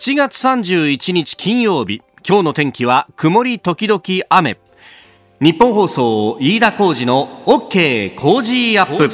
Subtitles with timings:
[0.00, 2.00] 7月31日金曜日。
[2.26, 4.58] 今日の天気は曇り時々雨。
[5.42, 9.10] 日本放送飯田浩二の OK 工事アップ。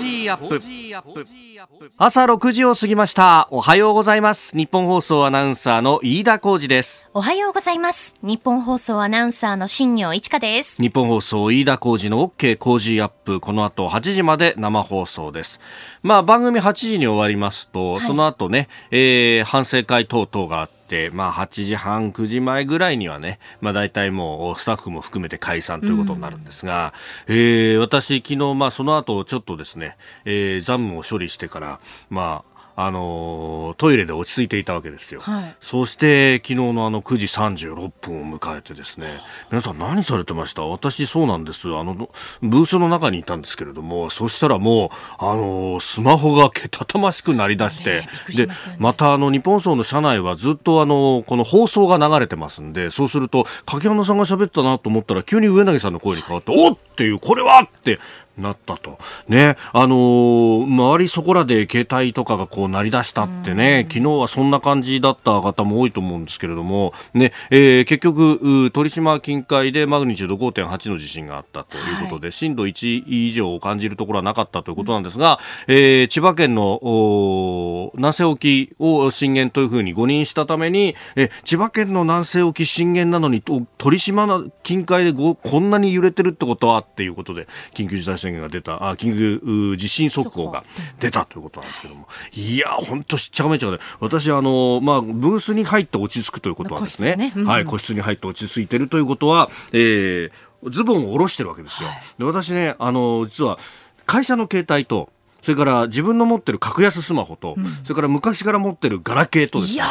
[1.96, 3.48] 朝6時を過ぎました。
[3.50, 4.56] おはようございます。
[4.56, 7.10] 日本放送アナウンサーの飯田浩二です。
[7.14, 8.14] おはようございます。
[8.22, 10.80] 日本放送アナウンサーの新業一華です。
[10.80, 13.40] 日本放送飯田浩二の OK 工事アップ。
[13.40, 15.58] この後8時まで生放送です。
[16.04, 20.75] まあ番組8時に終わりますと、はい、その後ね、えー、反省会等々があって、
[21.12, 26.94] まあ、8時半、9時前ぐらいにはね、まあ、大体もうスタッフも含めて解散ということになるんですが、
[27.26, 31.80] うん、えー、私、昨日、まあ、その後ちょっとですね、えー、残務を処理してから、
[32.10, 39.06] まあ、あのトイレで落ち着いていたわけですよ、はい、そして昨日のあの9時36分を迎えてですね
[39.50, 40.62] 皆さん何されてました？
[40.62, 41.74] 私そうなんです。
[41.74, 41.94] あの
[42.42, 56.76] ブースの中にいたんですけれどもそしたらもうあのスマホがけたたましくなりだして、ねでまたあの日本層の社内はずっとあのこの放送が流れてますんでそうすると柿花さんが喋ったなと思ったら急に上柳さんの声に変わっておっ！
[56.76, 57.60] っていうこれは！
[57.60, 57.98] って
[58.36, 58.98] なったと。
[59.28, 83.42] ね、あのー、周りそこらで携帯とかがこう鳴り出したってね、昨日はそんな感じだった方も多いと思うんですけれども、ね、えー、結局、鳥島近海でマグニチュード5.8の地震があったということで、はい、震度1以上を感じるところはなかったということなんですが、うん、えー、千葉県の南西沖を震源というふうに誤認したために、え千葉県の南西沖震源なのに、
[83.78, 84.26] 鳥島
[84.62, 90.64] 近海でこんなに揺れてるってことはっていうことで、緊急事態宣言が出た、あ緊急地震速報が
[91.00, 97.32] 出たということなんですけども、いや、本当しっちゃかめちゃかで、私、あの、まあ、ブースに入って落ち着くということはですね、ね。
[97.36, 101.88] うん、はい、個室に入って落ち着いてるということは、えー、ズボンを下ろしてるわけですよ。
[101.88, 103.58] はい、で私ね、あの、実は、
[104.06, 105.10] 会社の携帯と、
[105.42, 109.84] それから自分の持ってる格安スマホと、うん、それから昔から持ってるガラケーとですね。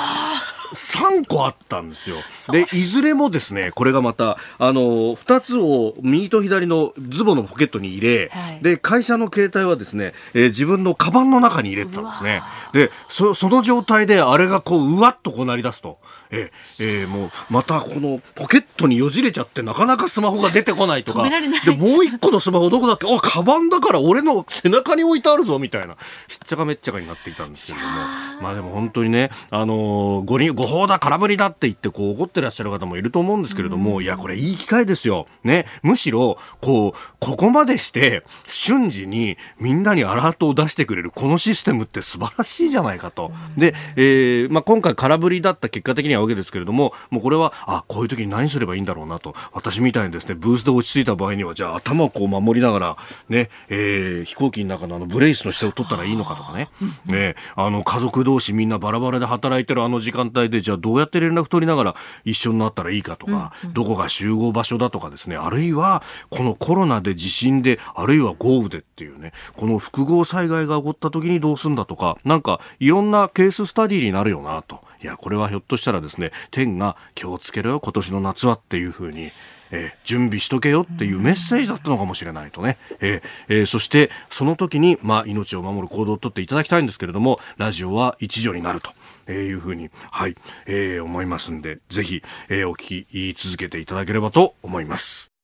[0.74, 2.18] 3個あったんですよ。
[2.52, 12.42] で、いずれもですね、これがまた、あの、2つを右と左のズボンのポケットに入れ、はい、で、会社の携帯はですね、えー、自分のカバンの中に入れてたんですね。
[12.74, 16.00] で、そその状態であれがこう、うわっとこうなり出すと。
[16.32, 21.24] えー、えー、もう、またこのポケットによじれちゃって、なかなかスマホが出てこないとか。
[21.30, 23.14] で、もう一個のスマホどこだっけ？
[23.14, 25.96] あ、カバンだから俺の背中に置いてあるぞ、みたいな。
[26.28, 27.94] しっちゃかめっちゃかになっていたんですけれども。
[28.42, 35.28] まあでも本当にね、あのー、五輪、誤報だ空振りだって言ってこう怒ってらっしゃる方もいると思うんですけれども、いやこれいい機会ですよ。
[35.44, 35.66] ね。
[35.84, 43.32] むしろこうここまでして瞬時にみんなにアラートを出してくれるこのシステムって素晴らしいじゃないかと。
[43.58, 49.36] で、えー、まあ今回空振りだった結果的にはわけですけれども、もうこれはあこういう時に何すればいいんだろうなと。
[49.54, 52.98] 私みたいにですねブースで落ち着いた場合にはじゃあ頭をこう守りながら
[53.30, 56.70] ね、えー、飛行機の中のあのブレイスの姿勢を取ったらいいのかとかね。
[57.06, 79.30] ね、あの家族同士みんなバラバラで働いてるあの時間帯でじゃあどうやって連絡取りながら一緒になったらいいかとか、うんうん、どこが集合場所だとかですねあるいはこのコロナで地震であるいは豪雨でっていうねこの複合災害が起こった時にどうするんだとかなんかいろんなケーススタディになるよなといやこれはひょっとしたらですね天が気をつけろよ今年の夏はっていうふうに
[79.72, 88.92] えー、準備しとけよっていうメッセージだったのかもしれないとね、えーえー、そしてその時に、まあ、命を守る行動をとっていただきたいんですけれどもラジオは一助になると。
[89.28, 90.36] えー、いうふうに、はい、
[90.68, 95.35] えー、思いますんで、ぜひ、えー、お聞き続けていただければと思います。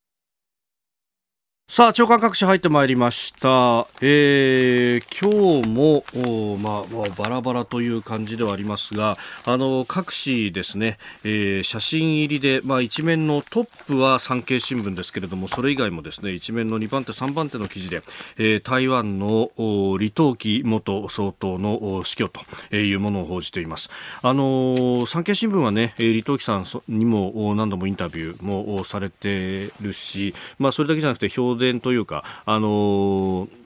[1.73, 3.87] さあ、長官各紙入ってまいりました。
[4.01, 6.03] えー、今日も、
[6.57, 18.01] まあ、まあ、バラバラという感じではありますが、あの、各紙ですね、えー、写真入りで、まあ、一面のトップは産経新聞ですけれども、それ以外もですね、一面の2番手、3番手の記事で、
[18.37, 23.89] えー、台湾の李登輝元総統の死去というものを報じています。
[24.21, 33.61] あの、産経新聞はね、李登輝さんにも何度もインタビューもされてるし、まあ、それだけじゃなくて、表伝というか、あのー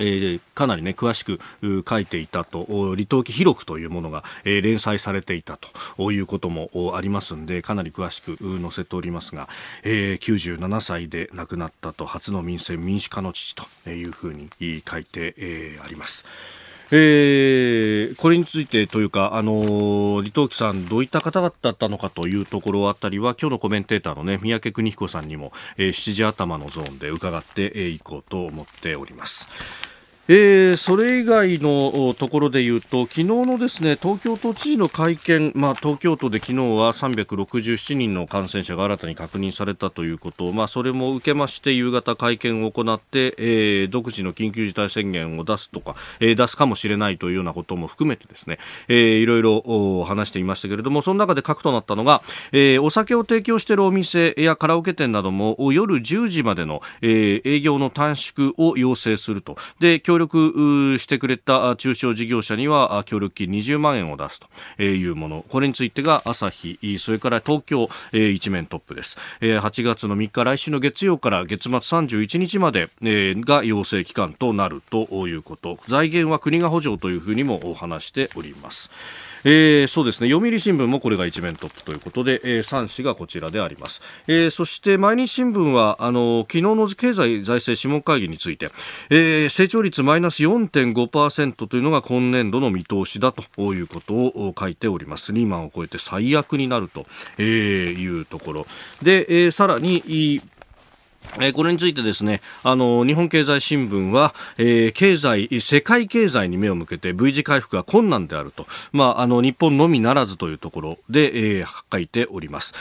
[0.00, 1.40] えー、かなり、ね、詳しく
[1.88, 5.58] 書いていたと離島記記録というものが、えー、連載されていた
[5.96, 9.48] ということもありますんでかなり詳しく載せておりますが、
[9.82, 14.50] えー、97歳で亡くなったと初の民選民主化の父というふうに
[14.88, 16.24] 書いて、えー、あります。
[16.90, 29.50] えー、これについてというか、あのー、李登輝さん、どういった方だったのかというところあたりは、今日のコメンテーターのね、三宅邦彦さんにも、えー、7時頭のゾーンで伺っていこうと思っております。
[30.30, 48.58] えー、それ以外のところで言うと昨日のですね東京都知事の会見、まあ、東京都で昨日は367人の感染者が新たに確認されたということ、まあ、それも受けまして夕方会見を行って、えー、独自の緊急事態宣言を出すとか、えー、出すかもしれないというようなことも含めてですね、
[48.88, 52.20] えー、いろいろ話していましたけれどもその中で核となったのが、
[52.52, 59.56] えー、お酒を提供しているお店やカラオケ店なども夜10時までの、えー、営業の短縮を要請すると。
[59.80, 64.40] で協力してくれた中小事業者には協力金20万円を出す
[64.76, 65.44] というもの。
[65.48, 69.16] これについてが朝日それから東京一面トップです。
[69.40, 75.78] 8月の3日来週の月曜から月末31日までが要請期間となるということ。
[75.86, 78.90] 財源は国が補助というふうにも話しております。
[79.44, 80.30] えー、そうですね。
[80.30, 88.70] 読売新聞もこれが一面トップということで、えー、3紙がこちらであります、えー、そして毎日新聞はあの昨日の経済財政諮問会議について、
[89.10, 95.32] えー、成長率マイナス4.5%というのが今年度の見通しだということを書いております。
[95.32, 97.06] リーマンを超えて最悪になると
[97.38, 98.66] えいうところ。
[99.02, 100.40] で、え、さらに
[101.40, 112.74] え、これについてですね、あの、日本経済新聞は、えー、経済、世界経済に目を向けて V 字回復が困難であると、まあ、あの、日本のみならずというところで、えー、書いております。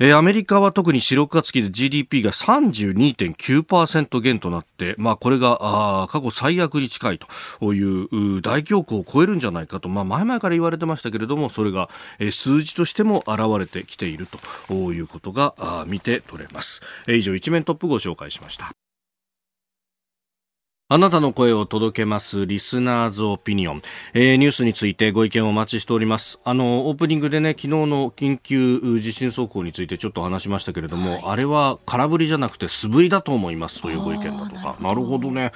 [0.00, 11.88] えー、アメリカは特に4、6月期で GDP が32.9%減となって、まあ、これがあ過去最悪に近いという大恐慌を超えるんじゃないかと、まあ、前々から言われてましたけれどもそれが、
[12.20, 14.28] えー、数字としても現れてきている
[14.68, 18.70] ということが見て取れます、えー、以上一面トップご紹介しました。
[20.90, 23.82] あなたの声を届けますリスナーズオピニオン、
[24.14, 26.40] えー、ニュースについてご意見をお待ちしております。
[26.44, 33.82] あのオープニングでね昨日の緊急地震速報についてちょっと話しましたけれども、はい、あれは空振りじゃなくて素振りだと思います。
[33.82, 34.78] というご意見だとか。
[34.80, 35.52] なるほどね、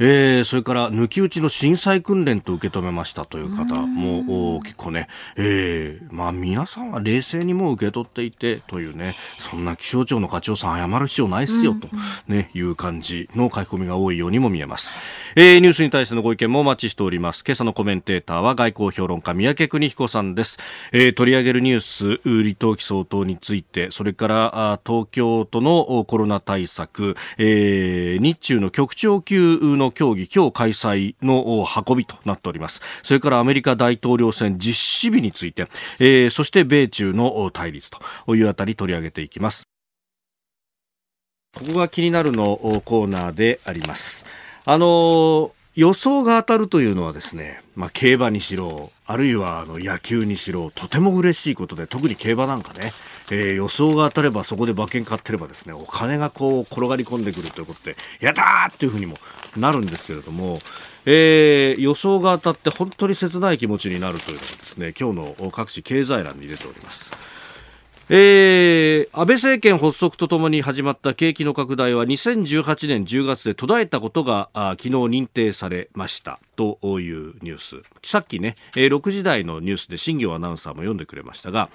[0.00, 9.16] えー、それから抜き打ちの震災訓練と受け止めましたという方も結構ね、えー、まあ皆さんは冷静にも受け取っていてというね。
[9.38, 11.72] そんな気象庁の課長さん謝る必要ないっすよ。
[11.72, 11.88] と、
[12.28, 14.92] ね、いう感じの書き込みが多いようにも見えますます。
[15.36, 17.44] えー、ニュースに対してのご意見もお待ちしております。
[17.46, 20.58] 今朝のコメンテーターは外交評論家三宅邦彦さんです。
[20.92, 32.82] えー、取り上げるニュース、離島期相当について、それから東京都のコロナ対策、えー、日中の局長級の協議、今日開催の運びとなっております。
[33.02, 35.68] それからアメリカ大統領選実施日について、
[35.98, 37.90] えー、そして米中の対立
[38.26, 39.64] というあたり取り上げていきます。
[41.54, 44.26] ここが気になるのコーナーであります。
[44.66, 52.92] あの予想が当たるというのはですね、まあ、競馬にしろ、あるいはあの野球にしろ、とても嬉しいことで、特に競馬なんかね、
[53.32, 59.16] えー、予想が当たればそこで馬券買ってればですね、お金がこう転がり込んでくるということで、やったーっていうふうにも
[59.56, 60.60] なるんですけれども、
[61.06, 67.10] えー、予想が当たって本当に切ない気持ちになるというのがですね、今日の各種経済欄に出ております。
[68.10, 77.76] えー、安倍政権発足とともに始まった景気の拡大は2018年10月で途絶えたことが昨日認定されましたというニュース。
[78.02, 81.70] さっきね、えー、6時台のニュースで新業アナウンサーも読んでくれましたが、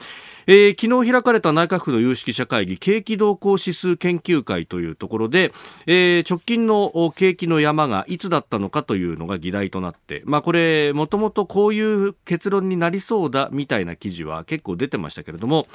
[0.45, 5.51] えー、昨日開かれた内閣府の有識者会議景気動向指数研究会というところで、
[5.87, 15.67] えー、直近の景気の山がいつだったのかというのが議題となって、まあ、これもともとこういう結論になりそうだみたいな記事は結構出てましたけれども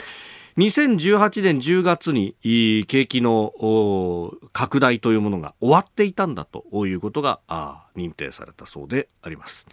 [0.57, 7.41] 2018年10月に景気の拡大というものが終わっていたんだということが
[7.97, 9.67] 認定されたそうであります。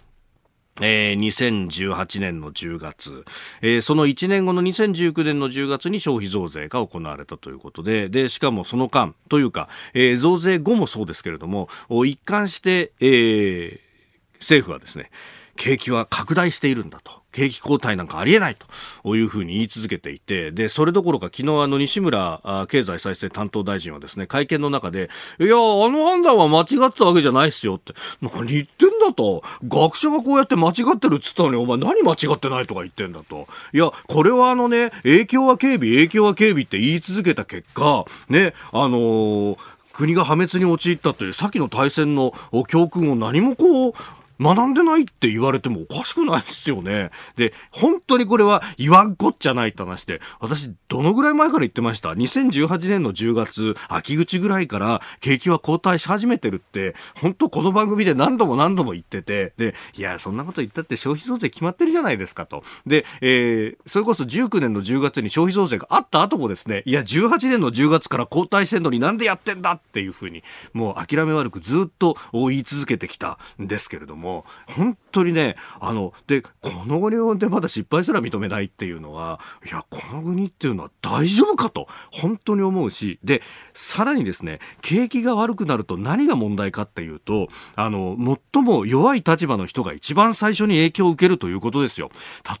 [0.80, 3.24] えー、2018年の10月、
[3.60, 11.68] えー、その1年後の2019年の10月に消費増税が行われたということで、で、しかもその間というか、えー、増税後もそうですけれども、
[12.06, 15.10] 一貫して、えー、政府はですね、
[15.56, 17.21] 景気は拡大しているんだと。
[17.32, 18.56] 景気後退なんかありえない
[19.02, 25.08] というふうに言い続けていて、で、それどころか昨日あの西村経済再生担当大臣はですね、会見の中で、
[25.40, 25.58] いや、あ
[25.88, 33.46] の判断は間違ってたわけじゃないっすよって、何言ってんだと、学者がこうやって間違ってるっつったのに、お前何間違ってないとか言ってんだと。
[33.72, 39.58] いや、これはあのね、影響は警備、影響は警備って言い続けた結果、ね、あのー、
[39.92, 42.32] 国が破滅に陥ったという先の大戦の
[42.66, 43.94] 教訓を何もこう
[44.42, 47.10] 学んでないって言われてもおかしくないですよね。
[47.36, 62.64] で、本当にこれは言わんこっちゃないって話で、私、どのぐらい前から言ってました ?2018 年の10月、秋口ぐらいから景気は後退し始めてるって、本当この番組で何度も何度も言ってて、で、いや、そんなこと言ったって消費増税決まってるじゃないですかと。
[62.86, 74.31] で、えー、それこそ19年の10月に消費増税があった後もですね、いや、18年の10月から後退してんのになんでやってんだっていうふうに、もう諦め悪くずっと言い続けてきたんですけれども、
[74.66, 76.50] 本当にね、あの、で、こ
[76.86, 83.42] の国でまだ失敗すら認めないっていうのは、いや、この国っていうのは大丈夫かと、本当に思うし、で、
[83.74, 88.16] さらにですね、景気が悪くなると何が問題かっていうと、あの、
[88.52, 92.10] 最も弱い立場の人が一番最初に影響を受けるということですよ。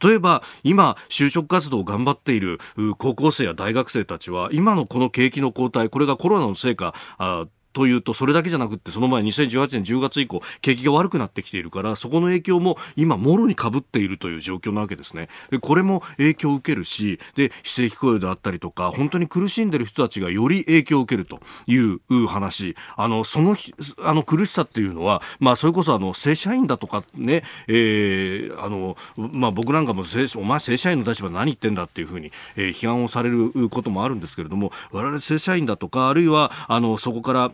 [0.02, 2.58] 例えば、今、就職活動を頑張っている
[2.98, 15.28] 高校生や大学生たちは、今のこの景気の後退、これがコロナのせいか、あというとそれだけじゃなくってその前2018年10月以降景気が悪くなってきているからそこの影響も今もろにかぶっているという状況なわけですね。
[15.50, 22.76] でこれも影響を受けるしで非正規雇用であったりとか本当に苦しんでる人たちがより影響を受けるという話。
[22.96, 23.56] あのその
[23.98, 30.04] あの苦しさっていうのは、まあ、それこそあの正社員だとかね、えーあのまあ、僕なんかも
[30.36, 37.52] お前正社員の立場何言ってんだっていうふうに、えー、批判をされることもあるんですけれども我々正社員だとかあるいはあのそこから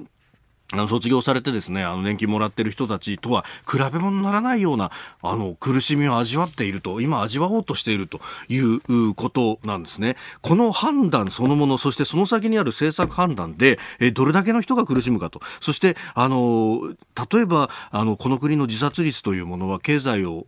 [0.72, 4.90] あの卒業されてですね、あの年金もらってる人たちとは比べ物にならないような、
[5.22, 10.16] あの苦しみを味わっていると、今味わおうとしているということなんですね。
[10.42, 15.40] この判断そのもの、そしてその先にある政策判断で、えどれだけの人が苦しむかと。
[15.60, 16.94] そして、あの、
[17.32, 20.44] 例えば、あの、この国の自殺率というものは、経済を、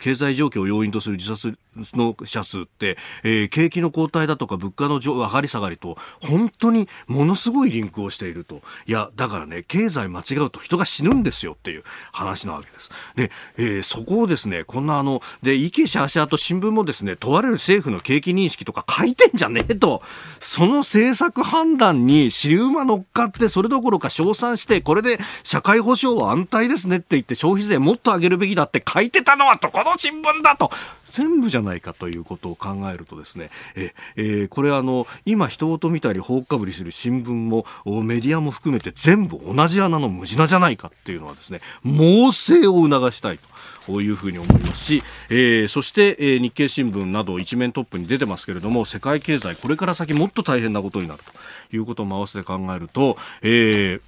[0.00, 1.56] 経済状況を要因とする自殺
[1.94, 8.60] の者数って、えー、景気の後退だとか物価の上がり下がりと、本当にものすごいリンクをしていると。
[8.86, 12.90] いや、だから、ね、経済間違うと人が死ぬんですよっていう話なわけです。
[13.14, 20.02] で、えー、そこをですね、こんなあの、で、イケシャーシャーと新聞もですね、問われる政府の景気認識とか書いてんじゃねえと、
[20.40, 30.70] その政策判断に尻馬乗っかって、それどころか称賛して、これで社会保障は安泰ですねって言って消費税もっと上げるべきだって書いてたのはどこの新聞だと、
[31.12, 37.66] 全部じゃないかということを考えるとですね、ええ、これあの、今人事見たり放かぶりする新聞も
[38.02, 43.52] メディアも含めて全部同じ穴の無地なじゃないかっていうのはですね、猛省を促したいと。
[43.86, 51.20] こういうふうに思いますし、えー、そして、えー、日経新聞など一面トップに出てますけれども世界経済これから先もっと大変なことになる
[51.70, 54.00] ということも合わせて考えると、えー、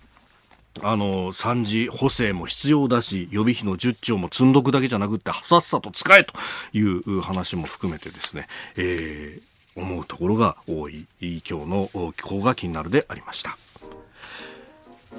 [0.82, 6.34] あの、三次補正も必要だし、予備費の10兆も積んどくだけじゃなくって、さっさと使えと
[6.72, 13.56] いう話も含めてですね、えー、思うところが多い、今日の気候が気になるでありました。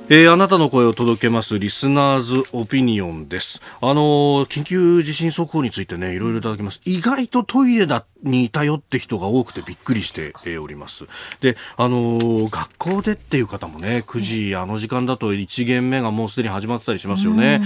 [0.08, 3.60] えー、あなたの声を届けますリスナーズオピニオンです。
[3.82, 6.80] あのー、緊急地震速報についてね、いろいろいただきます。
[6.86, 11.06] 意外とトイレだにいたよって人が多くてびっくりしております。
[11.42, 17.62] で、あのー、学校でっていう方もね、9時、あの時間だと1限目がもうすでに始まってたりしますよね。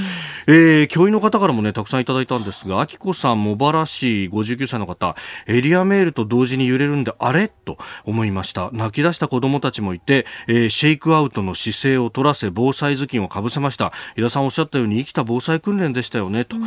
[0.48, 5.18] えー、教員の方からもね、たくさんいただいたんですが、あきこさん、茂原市59歳の方、
[5.48, 7.50] エリアメールと同時に揺れるんで、あれ？
[7.50, 8.70] と思いました。
[8.72, 13.94] 泣き出した子供たちもいて、えー、シェイクアウトの姿勢を取らせ、防災頭巾をかぶせました。
[14.18, 16.58] 井田さんおっしゃったように、生きた防災訓練でしたよね、と、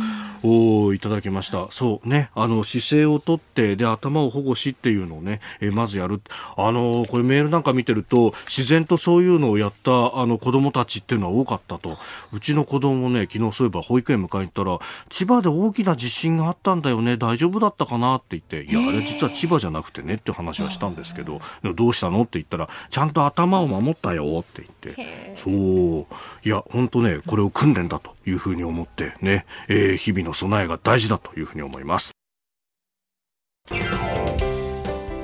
[0.41, 1.67] おいただきました。
[1.69, 6.21] そうね、あの、姿勢をとって、で頭を保護しっていうのをね、えー、まずやる。
[6.57, 11.97] あのこれメールなんか見てると自然とそういうのをやったあの子供たちっていうのは多かったと。
[12.31, 14.79] うちの子供もね昨日そういえば保育園迎えに行ったら
[15.09, 17.17] 千葉で大きな地震があったんだよね。
[17.17, 26.05] 大丈夫だったかなって言っていやあれ実は千葉じゃなくてねって話はしたんですけどどうしたのって言ったらちゃんと頭を守ったよって言ってそう
[26.47, 32.13] いや本当ねこれを訓練だというふうに思ってね、えー、日々の備えが大事だというふうに思います。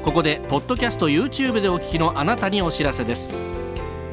[0.04, 3.32] ここでポッドキャスト YouTube でお聞きのあなたにお知らせです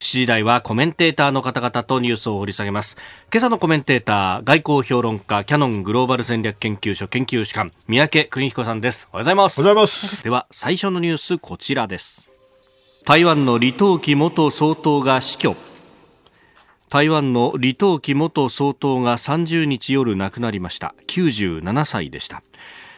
[0.00, 2.96] 7時台はコメンテーターの方々とニュースを掘り下げます。
[3.30, 9.10] 今朝のコメンテーター、外交評論家、キャノングローバル戦略研究所研究士官、三宅邦彦さんです。
[9.12, 9.60] おはようございます。
[9.60, 10.24] おはようございます。
[10.24, 12.30] では、最初のニュース、こちらです。
[13.04, 15.54] 台湾の李登輝元総統が死去。
[16.88, 22.42] 台湾の李登輝元総統が30日夜亡くなりました97歳でした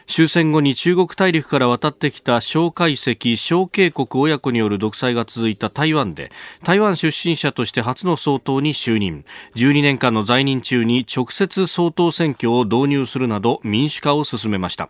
[0.07, 6.31] 終戦後に中国大陸から渡ってきた蒋介石、蒋経国親子による独裁が続いた台湾で
[6.63, 9.25] 台湾出身者として初の総統に就任。
[9.55, 14.89] 12年間の在任中に直接総統選挙を導入するなど民主化を進めました。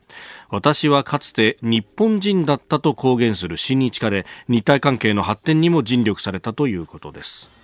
[0.50, 7.63] 私はかつて日本人だったと公言する親日家で日台関係の発展にも尽力されたということです。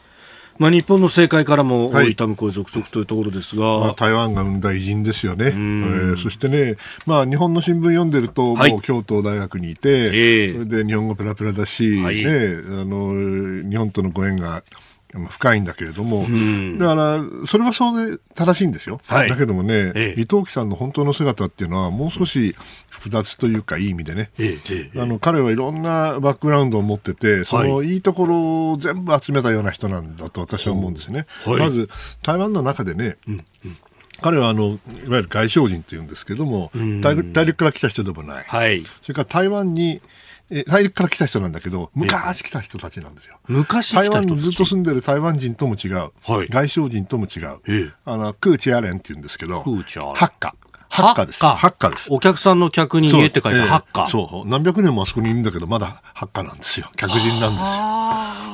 [0.59, 6.75] まあ、日本の政界からも痛む声続々というところですが、まあ、台湾が生んだ偉人ですよね、えー、そしてね、
[7.05, 14.61] まあ、日本の新聞読んでると、もう京都大学にいて、はい、それで日本語ペラペラだし、はい、ね、あの日本とのご縁が
[15.29, 16.25] 深いんだけれども、
[16.77, 19.01] だから、それはそうで正しいんですよ。
[19.07, 22.55] はい、だけどもね、ええ、李登輝さんの本当の姿っていうのは、もう少し
[22.89, 24.59] 複雑というか、いい意味でね、え、
[24.97, 31.25] あの彼はいろんなバックグラウンドを持ってて、そのいいところを全部集めたような人なんだと私は思うんですね。
[31.43, 31.89] はい、まず、
[32.21, 33.77] 台湾の中でね、うんうん。
[34.21, 40.01] 彼はあのいわゆる外省人というんですけども、大陸大陸から来た人でもない、はい、それから台湾に
[40.51, 43.37] え大陸から来た人なんだけど、昔来た人たちなんですよ。
[43.47, 46.11] 昔台湾にずっと住んでる台湾人とも違う。
[46.23, 47.59] はい、外省人とも違う。
[47.67, 50.55] ええ、あの、クーチアレンって言うんですけど、ハッカ。
[50.89, 51.39] ハッカです。
[51.39, 52.07] ハッカです。
[52.09, 54.09] お客さんの客に家って書いてハッカ。
[54.09, 54.49] そう。
[54.49, 56.89] 何百年もあそこにいるんだけど、まだハッカなんですよ。
[56.95, 57.99] 客人なんですよ。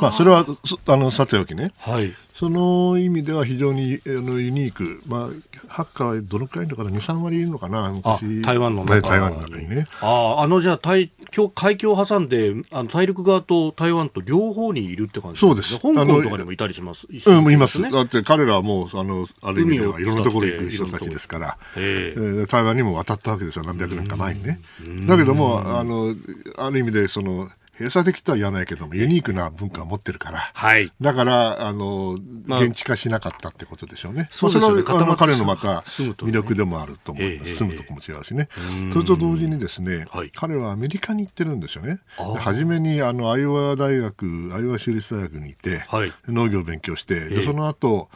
[0.02, 0.46] まあ、それは、
[0.88, 1.72] あの、さておきね。
[1.80, 2.14] はい。
[2.38, 5.30] その意味では非常にあのユニーク、まあ、
[5.70, 8.42] ハッカーはどのくらいいるのかな、2、3割いるのかな、昔。
[8.42, 9.02] 台湾の中。
[9.02, 9.88] 台湾の中にね。
[10.02, 11.10] ああのじゃあ海
[11.56, 15.80] 海峡を挟んであの大陸側と台湾と両方にいるって感じそうです。
[15.80, 17.08] 香港とかにもいたりします。
[17.10, 17.82] うん、います。
[17.82, 24.60] だって彼らはもうあのある意味ではいろんなところ行く人たちですから、えー、台湾にも渡ったわけですよ、何百年か前にね。
[25.08, 26.14] だけどもあの
[26.58, 27.48] ある意味でその
[27.78, 34.28] 閉鎖的とは言わないけども、ユニークな文化を持ってるから、はい、だから、あの、まあ、現地化しなかったってことでしょうね。
[34.32, 34.68] そうですね。
[34.68, 37.56] それは彼のまた魅力でもあると思います。
[37.56, 38.48] 住むとこも違うしね。
[38.94, 42.00] それと同時にですね、はい、彼はアメリカに行ってるんですよね。
[42.40, 48.10] 初めに、あの、アイオワ大学、アイオワ州立大学にいて、はい、農業を勉強して、でその後、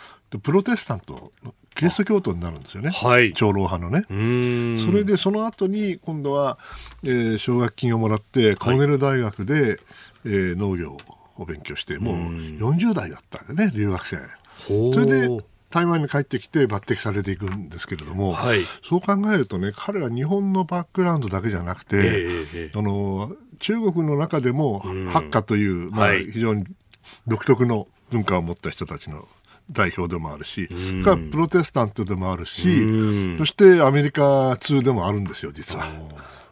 [0.43, 1.33] プロテスタント
[1.79, 4.81] キリスト教徒になるんですよね、はい、長老派のね。
[4.83, 6.57] それでその後に今度は、
[7.03, 9.77] えー、奨学金をもらってコーネル大学で、はい、
[10.25, 10.97] えー、農業
[11.37, 14.17] を勉強してもう40代だったんでね留学生。
[14.67, 15.29] それで
[15.69, 26.65] 台湾に帰ってきて抜擢されていくんですけれども、はい、そう考えるとね彼は日本のバックグラウンドだけじゃなくて、えー、あの中国の中でもハッカという、まあ、非常に
[27.25, 29.25] 独特の文化を持った人たちの
[29.71, 30.67] 代表でもあるし、
[31.03, 35.91] かプロテスタントでもあるし、そしてアメリカ通でもあるんですよ、実は。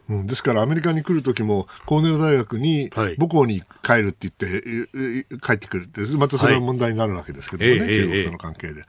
[0.09, 8.83] うん、ですからアメリカに来る時もコーネル大学に母校に帰るって言って、帰ってくるってまたそれは問題になるわけですけどもね、はい、中国との関係で、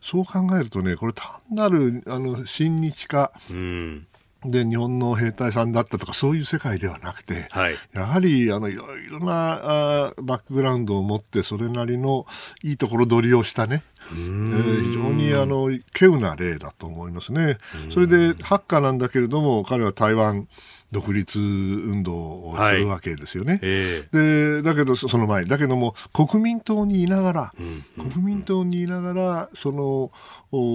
[0.00, 4.06] そう考えるとねこれ単なるあの親日化、うん
[4.44, 9.60] で日本の兵隊さんだったとかそういう世界ではなくて、はい、やはりあのいろいろな
[10.08, 12.26] あバックグラウンドを持ってそれなりの
[12.62, 17.58] いいところ取りをしたね、えー、非常にあの稀有な例だと思いますね。
[17.92, 20.48] それでハッカーなんだけれども彼は台湾
[20.92, 23.52] 独立運動をするわけですよね。
[23.52, 23.60] はい。
[23.62, 30.10] えー、でだけどその前だけども国民党にいながら、うんうん、国民党にいながらその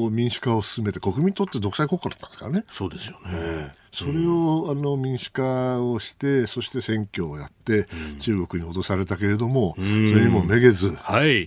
[0.10, 2.64] 民主化を進めて国民党って独裁国家だったんですからね。
[2.70, 3.76] そうですよね。
[3.96, 7.88] それを、あの民主化をしてそして選挙をやって、
[8.20, 9.86] 中国に脅されたけれども、それ
[10.26, 10.98] にもめげず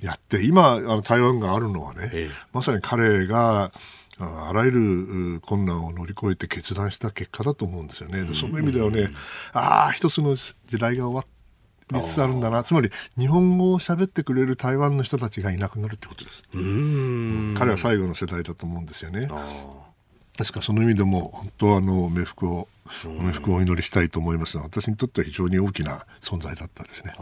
[0.01, 2.11] やって、今あの台湾があるのはね、
[2.55, 3.71] まさに彼が
[4.19, 8.29] あらゆる困難を乗り越えて決断した結果だと思うんですよね。
[8.35, 9.09] その意味ではね、
[9.53, 11.29] ああ、一つの時代が終わり
[12.11, 12.65] つつあるんだな。
[12.65, 16.43] つまり、日本語を喋ってくれる台湾の人たちがいなくなるってことです。
[17.57, 19.29] 彼は最後の世代だと思うんですよね。
[20.37, 27.13] ですからその意味でも本当あの冥福を冥福をお祈りしたいと思います私にとっては非常に大きな存在だったですね。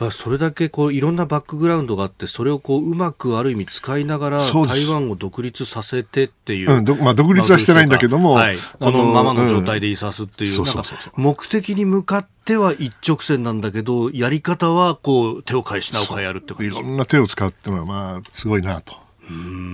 [0.00, 10.62] やっぱそれだけこういろんなバックグラウンドがあってそれをこううまくある意味使いながら台湾を独立させてっていう、うんまあ、独立はしてないんだけども、はい、このままの状態でいさすっていう、
[11.16, 19.08] 目的に向かっては一直線なんだけどやり方はこう手を変え品を変えやるっていろんな手を使うってのはまあすごいなと。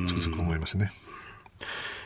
[0.09, 0.91] つくづく思いますね。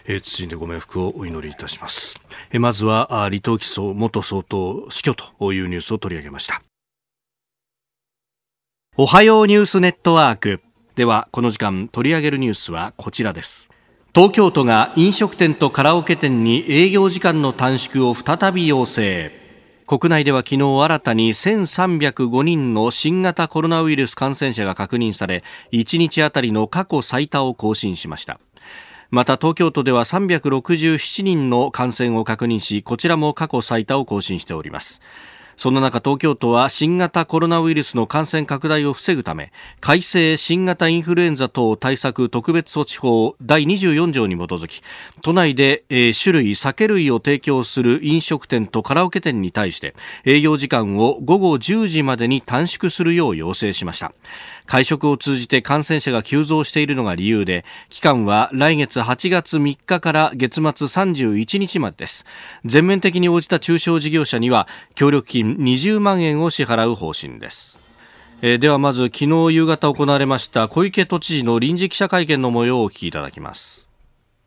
[0.06, 2.20] えー、謹んでご冥福をお祈りいたします。
[2.50, 6.62] えー、まずは、李登輝元総統死去というニュースを取り上げました。
[9.00, 10.60] おはようニュースネットワーク。
[10.96, 13.70] では、この時間取り上げるニュースはこちらです。
[14.12, 19.30] 東京都が飲食店とカラオケ店に営業時間の短縮を再び要請。
[19.86, 28.40] 国内では昨日新たに1305人の新型コロナウイルス感染者が確認され1日あたりの過去最多を更新しました
[29.10, 35.00] また東京都では367人の感染を確認しこちらも過去最多を更新しております
[35.58, 44.82] そんな中東京都は新型コロナウイルスの感染拡大を防ぐため改正新型インフルエンザ等対策特別措置法第24条に基づき
[45.20, 54.12] 都内で、えー、種類酒類を提供する飲食店とカラオケ店に対して営業時間を午後10時までに短縮するよう要請しました。
[54.68, 62.26] 会食を通じて感染者が急増しているのが理由で期間は来月8月3日から月末31日までです。
[62.66, 67.78] 全面的に応じた中小事業者には協力金20万円を支払う方針です。
[68.42, 73.88] え、ではまず昨日夕方行われました小池都知事の臨時記者会見の模様をお聞きいただきます。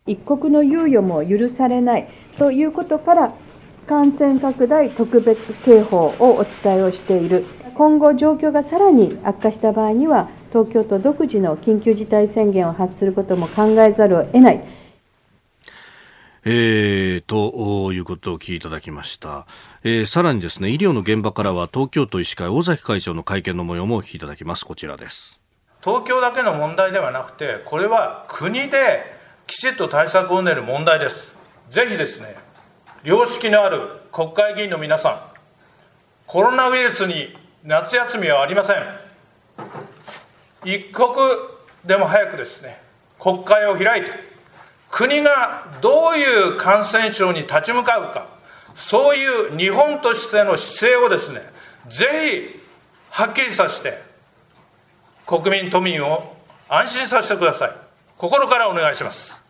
[0.06, 2.08] 一刻の猶予も許されない
[2.38, 3.34] ということから
[3.88, 7.44] 感染拡大特別警報をお伝えをしている。
[7.82, 14.64] 今後状況がさらに悪化した場合には、東京都独自の緊急事態宣言を発することも考えざるを得ない。
[16.46, 19.48] えー、ということを聞いていただきました、
[19.84, 24.64] えー、さらにですね医療の現場からは東京都医師会尾崎会長の会見の模様もお聞きいただきます。
[24.64, 25.40] こちらです。
[25.84, 28.70] 東京だけの問題ではなくてこれは国で
[29.48, 31.36] きちっと対策を練る問題です。
[31.70, 32.28] ぜひですね
[33.04, 33.80] 良識のある
[34.12, 35.20] 国会議員の皆さん
[36.28, 37.14] コロナウイルスに
[37.64, 38.78] 夏休みはありません。
[40.64, 41.20] 一刻
[41.86, 42.80] でも早くですね
[43.20, 44.12] 国会を開いて
[44.92, 48.28] 国がどういう感染症に立ち向かうか
[48.76, 51.40] そういう日本としての姿勢をですね
[51.88, 52.06] ぜ
[53.12, 53.98] ひはっきりさせて
[55.26, 56.36] 国民都民を
[56.70, 57.72] 安心させてください。
[58.18, 59.41] 心からお願いします。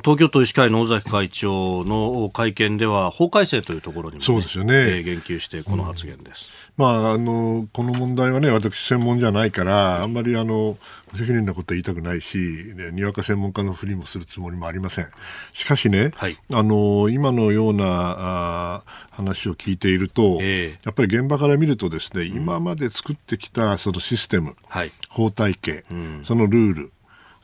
[0.00, 10.76] 東京都医師会の尾崎会長の会見では法改正というところにも、ね、そうですよね、えー、言及してこの発言です、うん、まあ、あのこの問題はね私専門じゃないからあんまりあの
[11.12, 12.36] 無責任なことは言いたくないし、
[12.76, 15.08] ね、にわか専門家のふりもするつもりもありません。
[15.52, 26.92] しかしね、はい、あの今のようなあ話を聞いていると、えー、やっぱり現場から見るとですね、今まで作ってきたそのシステム、はい、法体系、うん、そのルール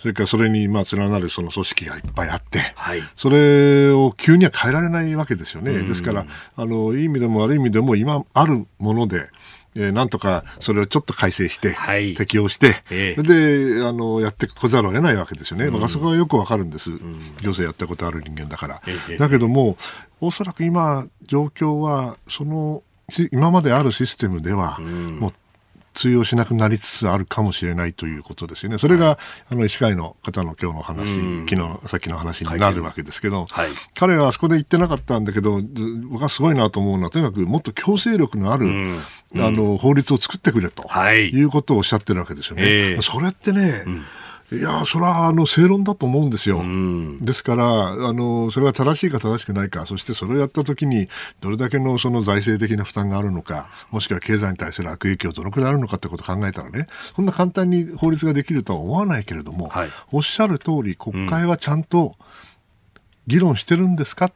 [0.03, 5.73] それからそれにまあ連なるその組織がいっぱいあって、はい、それを急には変えられないわけですよね。
[5.73, 9.29] ですから、あの、いい意味でも悪い意味でも今あるもので、
[9.77, 16.99] えー、なんとかそれをちょっと改正して、はい、適用して、えー、であのやってこざるを得ないわけですよね、うん、あそこはよくわかるんです、うん、
[17.41, 18.83] 行政やったことある人間だから。
[18.87, 19.79] えー、だけども、
[20.21, 22.83] おそらく今、状況はその
[23.31, 25.33] 今まであるシステムでは、もう
[25.95, 28.79] 通用しなくなりつつあるかもしれないということですよね。
[28.79, 29.17] それが、はい、
[29.51, 35.61] あの医師会の方の今日の話、昨日、さっきの話になるわけですけど、はい、彼はあそこで言ってなかったんだけど、
[36.11, 38.67] 僕はすごいなと思うのは、とにかくもっと強制力のある、
[39.37, 42.63] あの法律を作ってくれと、はい、いうことをおっしゃってるわけですよね。
[42.65, 44.05] えー、それってね、うん
[44.53, 51.09] いやそれはあの正論だと思うんですよ、うん、ですからあの、それは正しいか正しくないか、そしてそれをやったときに、
[51.41, 56.87] どれだけのその財政的な負担があるのか、もしくは経済に対する悪影響どのくらいあるのかということを考えたらね、
[57.17, 62.32] そんな簡単に法律ができるとは思わないけれども、はい、おっしゃる通り、国会はちゃんと、うん
[63.27, 64.35] 議論してるんですか、ね、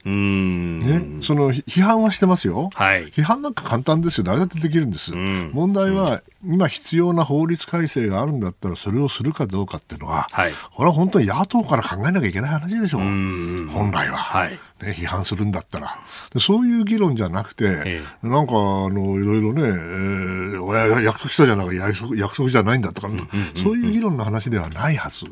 [1.21, 15.99] その批判はしてますよ、はい、批判なんか簡単ですよ、誰だってできるんです、問題は、今必要な法律改正があるんだったら、それをするかどうかっていうのは、はい、これは本当に野党から考えなきゃいけない話でしょう、本来は、はい、ね、批判するんだったら。
[16.39, 18.55] そういう議論じゃなくて、ええ、なんか、あ
[18.89, 21.77] の、いろいろね、えー、約束したじゃなくて
[22.17, 23.09] 約束じゃないんだとか、
[23.55, 25.25] そういう議論の話ではないはず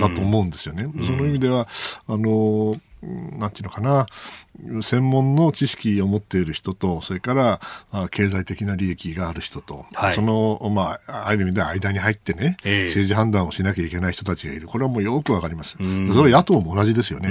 [0.00, 0.88] だと思うんですよね。
[1.04, 1.68] その意味では、
[2.06, 4.06] あの、なんていうのかな、
[4.82, 7.60] 専門の知識を持っている人と、それから
[8.10, 14.68] 経済的な利益がある人と、はい、その、まあ、ある意味で間に入ってね、えー、政治判断をしなきゃいけない人たちがいる。
[14.68, 15.76] これはもうよくわかります。
[15.78, 17.30] それは野党も同じですよね。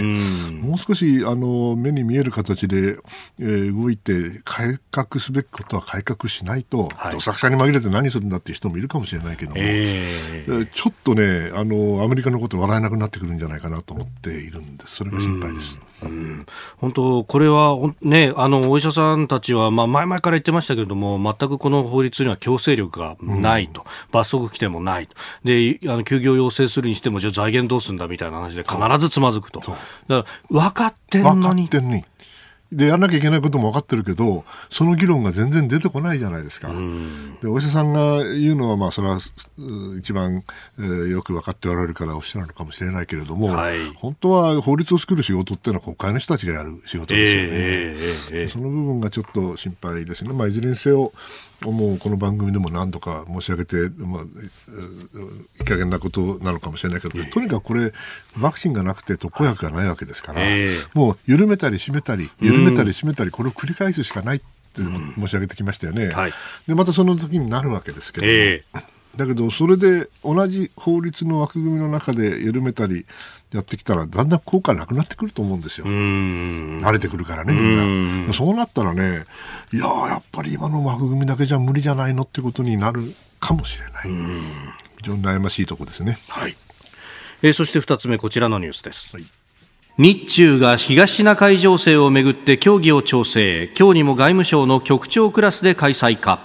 [0.60, 2.98] もう少し、あの、目に見える形で、
[3.40, 14.98] えー、動いて改革すべきことは改革しないと、はい、どさくさに紛れて何するんだっていう人もいるかもしれないけども、えー、ちょっとね、あの、アメリカのこと笑えなくなってくるんじゃないかなと思っているんです。
[14.98, 15.78] それが心配です。
[16.04, 16.46] うん、
[16.78, 29.76] 本当、これは、ね、あのお医者さんたちは、まあ、前々から言ってましたけれども、全くこの法律には強制力がないと、うん、罰則規定もないと、であの休業要請するにしても、じゃあ財源どうするんだみたいな話で、必ずつまずくと、だか
[30.10, 31.70] ら分かってんのに。
[32.72, 36.72] でやらなきゃいけないことも分かってるけど、その議論が全然出てこないじゃないですか。
[37.42, 39.20] でお医者さんが言うのは、まあ、それは
[39.98, 40.44] 一番、
[40.78, 47.50] えー、よく分かっておられるからおっしゃるのかもしれないけれども、はい、本当は法律を作る仕事っていうのは国会の人たちがやる仕事ですよね。
[47.52, 50.34] えーえー、その部分がちょっと心配ですね。
[50.34, 51.12] まあ、いずれにせよ
[51.64, 54.26] もうこの番組でも何度か申し上げて、まあ、い
[55.62, 57.92] い加減なことなのかもしれないけど、とにかくこれ、
[58.40, 66.06] ワクチンがなくて特効薬がないわけですから、えー、もう緩めたり締めたり、緩めたり締めたり、これを繰り返すしかないって申し上げてきましたよね。
[66.06, 66.34] うんはい、
[66.68, 68.82] でまたその時になるわけですけど、えー、
[69.18, 73.06] だけど、それで同じ法律の枠組みの中で緩めたり
[73.54, 75.88] やってきたら、だんだん効果なくなってくると思うんですよ。
[75.88, 78.34] 慣れてくるからね、みんな。
[78.34, 79.26] そうなったらね、
[79.74, 83.02] いややっぱり今の枠組みだけじゃ無理じゃないのってことになる
[83.40, 84.04] かもしれない。
[84.98, 86.18] 非常に悩ましいところですね。
[86.28, 86.56] はい。
[87.42, 89.16] えー、そして2つ目、こちらのニュースです。
[89.16, 89.26] はい
[90.02, 96.40] 日中が東シナ海情勢をめぐって協議を調整今日にも外務省の局長クラスで開催か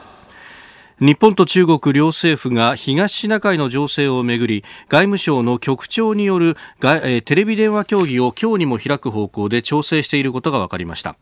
[1.00, 11.16] 日本と中国両政府が東シナ海の情勢をめぐり外務省の局長によるテレビ電話協議を今日にも開く方向で調整していることが分かりました。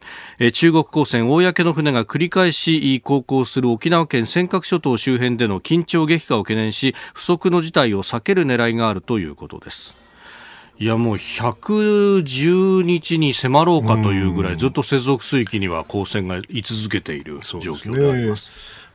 [0.52, 9.96] 中国公船公の船が繰り返し航行する沖縄県尖閣諸島周辺での緊張激化を懸念し不測の事態を避ける狙いがあるということです。
[10.78, 18.52] いやもう110日に迫ろうかというぐらいずっと接続水域には公船が居続けている状況であります。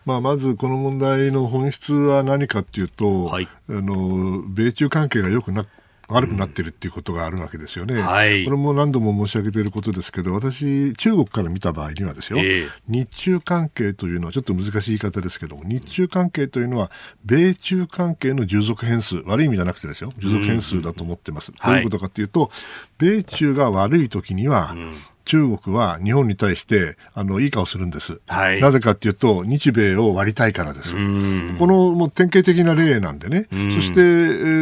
[0.08, 5.65] まあ、まずこの問題の本質は何かというと、はい、あの米中関係が良くな
[6.08, 8.02] 悪くなっているっていうことがあるわけですよね、うん。
[8.02, 16.89] はい、これも何度も申し上げていることですけど、私、中国から見た場合にはですよ、えー、日中関係というのは、ちょっと難しい言い方ですけども、日中関係というのは、
[17.26, 21.52] 米中関係の従属変数、悪い意味じゃなくてですよ、従属変数だと思ってます。
[21.52, 22.50] うん、どういうことかというと、
[22.98, 24.93] 米中が悪い時には、うん
[25.28, 30.98] 中国は日本に対してあのいい顔するんです、はい、なぜかというと、日米を割りたいからです、こ
[31.68, 34.04] のもう典型的な例なんでね、そして、え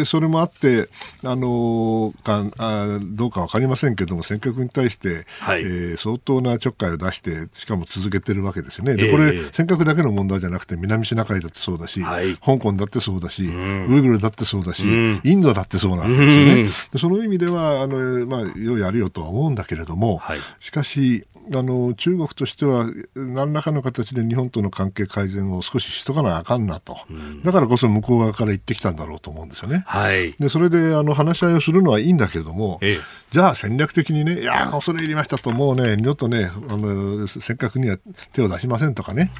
[0.01, 0.89] ー、それもあって、
[1.23, 14.83] あのかあどうか分かりませんけども、尖閣に対して、はい、えー、相当なちょっかいを出して、しかも続けてるわけですよね、でこれ、えー、尖閣だけの問題じゃなくて、南シナ海だってそうだし、はい、香港だってそうだし、ウイグルだってそうだし、
[15.23, 17.09] インドだってそうなんですよね。
[17.09, 29.83] その意味ではあの、まあ、ようやるよとは思うんだけれども、はいしかしあの中国としては何らかの形で日本との関係改善を少ししとかなあかんなと、うん、だからこそ向こう側から言ってきたんだろうと思うんですよね。
[29.87, 32.97] はい、でそれであの話し合いをするのはいいんだけれども、ええ、
[33.31, 37.97] じゃあ戦略的にね、いや、恐れ入りましたと、もうね、二度とね、あのせっかくには
[38.33, 39.31] 手を出しませんとかね、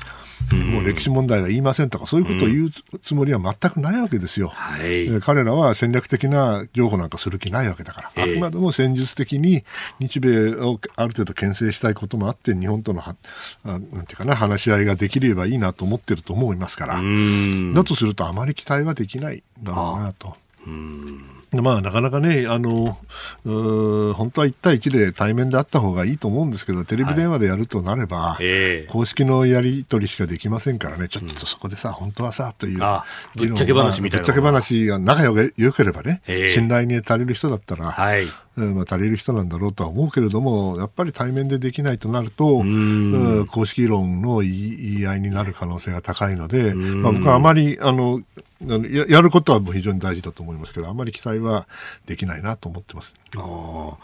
[0.52, 4.50] もう歴史問題は言いませんとか、そういうことを言うつもりは全くないわけですよ。
[4.50, 9.63] はい、彼らは戦略的な譲歩なんかする気ないわけだから、あくまでも戦術的に
[10.00, 13.16] 日米をある程度牽制したいこともあって、日本とのは
[13.64, 17.02] なんていうかな話し合いができればいいなと思ってると思いますから、
[17.74, 20.36] だとするとあまり期待はできないだろうなと。
[20.68, 22.98] うんまあ、なかなかね、あの
[23.44, 28.46] 本当は1対1で対面であった方がいいと思うんですけど、テレビ電話でやるとなれば、はい。
[28.46, 32.80] えー、公式のやり取りしかできませんからね、ちょっとそこでさ、うん、本当はさ、という、
[33.36, 34.26] ぶっちゃけ話みたいな。
[34.26, 48.22] ぶっちゃけ話が仲良ければね、えー、信頼に足りる人だったら、はい、まあ、足りる人なんだろうとは思うけれども、やっぱり対面でできないとなると、う公式論の言い合いになる可能性が高いので、まあ、僕はあまりあの
[48.62, 51.68] ややることはもう非常に大事だと思いますけど、あまり期待は
[52.06, 53.13] できないなと思ってます。
[53.38, 53.98] あ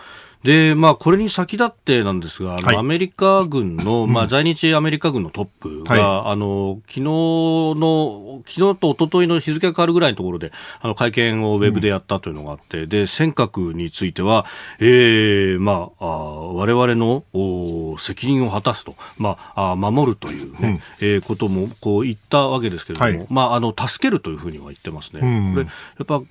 [0.43, 10.51] で、まあ、これに先立ってなんですが、はい、アメリカ軍の、まあ、在日アメリカ軍のトップが、はい、あの、昨日の、昨日と一昨日の日付が変わるぐらいのところで、
[10.81, 14.45] あの、会見をウェブでやったというのがあって、うん、で、尖閣については、
[14.79, 25.19] ええー、まあ、あ我々のお責任を果たすと、まあ、あ守るというね、うん、えー、ことも、こう言ったわけですけれども、はい、まあ、あの、助けるというふうには言ってますね。
[25.21, 25.71] うん、これ、や
[26.03, 26.21] っぱ、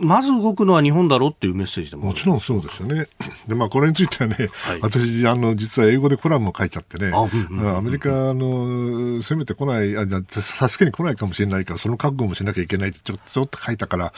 [0.00, 3.06] まず動くのは日本だろうっていうメッセージでももちろんそうですよね。
[3.54, 14.12] で、まあ、これについてはね、はい、私、あの、実は英語でコラムを書いちゃってね、アメリカの、攻めてこない、あ、じゃ助けに来ないかもしれないから、その覚悟もしなきゃいけないってちょちょっと書いたから、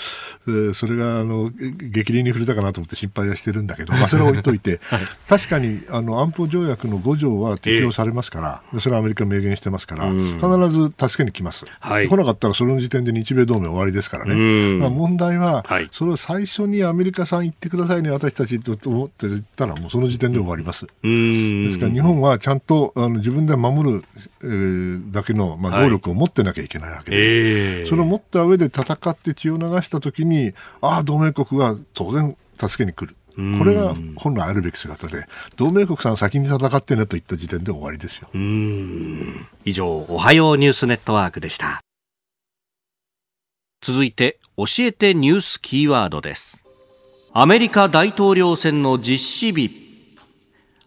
[0.48, 10.38] えー、それが、あの、激励に触れたかなと思って心配はしてるんだけど、まあ、それは置いといて、 はい、確かに、あの、安保条約の5条は適用されますから、えー、それはアメリカ明言してますから、必
[10.70, 11.64] ず助けに来ます。
[11.80, 14.78] はい、来なかったら、その時点で日米同盟終わりですからね。
[14.78, 20.86] まあ、問題は、はい、それを最初にアメリカさん言ってくださいね、私たちと思って言ったら、もうその時点で終わります。
[21.02, 24.04] ですから日本はちゃんとあの自分で守る、
[24.42, 33.16] えー、だけの、まあ、能力を持ってなきゃいけないわけで、はいえー、それを持った上で戦って血を流したときに、ああ、同盟国は当然助けに来る。
[33.58, 38.28] これが本来あるべき姿で、同盟国さん先に戦ってねと言った時点で終わりですよ。
[39.64, 41.82] 以上、おはようニュースネットワークでした。
[43.82, 46.65] 続いて、教えてニュースキーワードです。
[47.38, 49.70] アメリカ大統領選の実施日。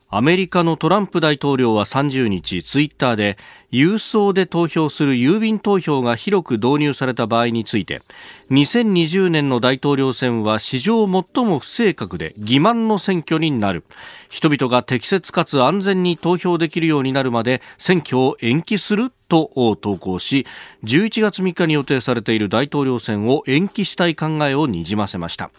[0.09, 3.37] アメリカのトランプ大統領は30日ツイッターで
[3.71, 8.01] 郵送で投票する郵便投票が広く導入された場合について
[8.49, 13.83] 2020年の大統領選は史上最も不正確で欺瞞の選挙になる。
[14.27, 20.47] 人々が適切かつ安全に投票できるようになるまで選挙を延期すると投稿し
[20.83, 25.51] 11月3日に予定されている大統領選を延期したい考えをにじませました。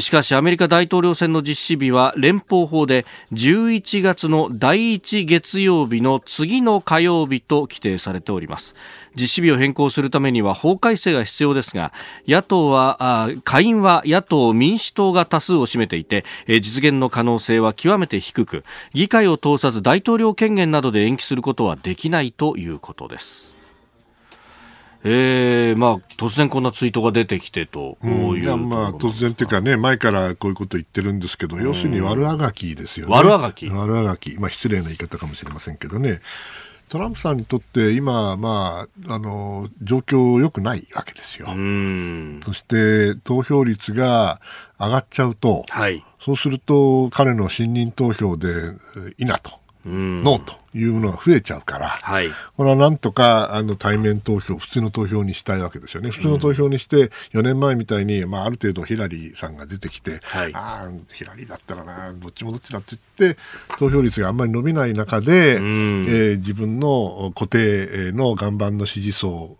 [0.00, 8.74] しかしアメリカ大統領選の実施日は連邦法で11月の第1月曜日の次の火曜日と規定されております。
[9.14, 11.92] 実施日を変更するためには法改正が必要ですが
[12.26, 23.61] 野党は下院は野党民主党が多数を占めていて実現の可能性は極めて低く議会を通さず大統領権限などで延期することはできないということです。
[25.04, 33.14] えーまあ、突然こんなツイートが出てきてと、うん、いやまあ突然っていうかね前からこういうこと言ってるんですけど、要するに悪あがきですよね。
[33.14, 33.68] 悪あがき。
[33.68, 36.20] 悪あがき、まあ、失礼な言い方かもしれませんけどね。
[36.88, 41.46] トランプさんにとって今、まあ、あの状況良くないわけですよ。
[42.44, 44.42] そして投票率が
[44.78, 48.50] 上がっちゃうと、はい、そうすると彼の信任投票で
[49.16, 56.10] いいなとノーというものが増えちゃうから、はい、これはなんとかあの対面投票、普通の投票にしたいわけですよね。
[56.10, 63.40] 普通の投票にして、4年前みたいに、まあ、ある程度ヒラリーさんが出てきて、はい、ああ、ヒラリーだったらな、どっちもどっちだって言って、
[63.78, 69.56] 投票率があんまり伸びない中で、えー、自分の固定の岩盤の支持層を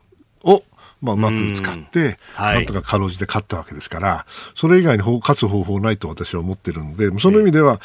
[1.03, 7.81] まあ、うまく使って、なんとかかろうじて勝ったわけですから、それ以外に勝つ方法ないと私は思ってるので、その意味では、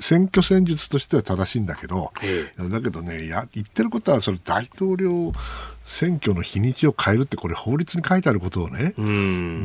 [0.00, 2.12] 選挙戦術としては正しいんだけど、
[2.70, 5.32] だけどね、や言ってることは、それ大統領
[5.90, 8.94] 選挙の日にちを変えるってこれ法律に書いてあることをね、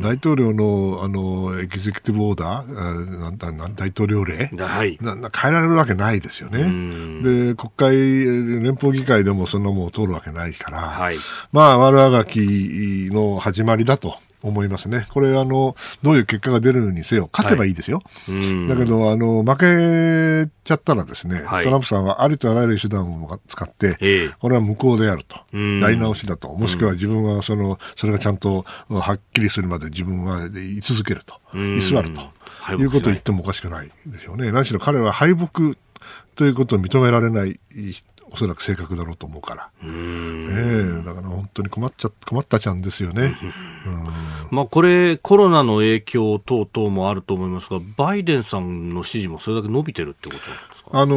[0.01, 6.63] 大統領のあのエグゼクティブオーダーなん大統領令、はい、な変えられるわけないですよね。
[7.21, 7.95] で国会
[8.63, 11.17] 連邦議会でもそんなものを通るわけないから、はい、
[11.51, 12.39] まあ悪あがき
[13.11, 14.17] の始まりだと。
[14.47, 15.07] 思いますね。
[15.09, 18.01] これ、あの、どういう結果が出るにせよ、勝てばいいですよ。
[18.27, 25.35] はい、だけど、あの、負けちゃったらですね、はい、トランプさんはありとあらゆる手段を使って、これは無効であると。
[25.57, 26.49] やり直しだと。
[26.49, 31.35] もしくは自分は、その、それがちゃんとはっきりするまで自分は居続けると。
[31.57, 32.21] 居座ると。
[32.73, 34.51] いうことを言ってもおかしくないでしょうね。
[34.51, 35.75] 何しろ彼は敗北
[36.35, 37.59] ということを認められない
[38.35, 43.33] おそらく正確だろうと思うから、えー、だから本当に困っちゃ困ったちゃんですよね。
[44.51, 51.15] まあ、これ、コロナの影響等々もあると思いますが、バイデンさんの支持もそれだけ伸びてるってことなんですか、あの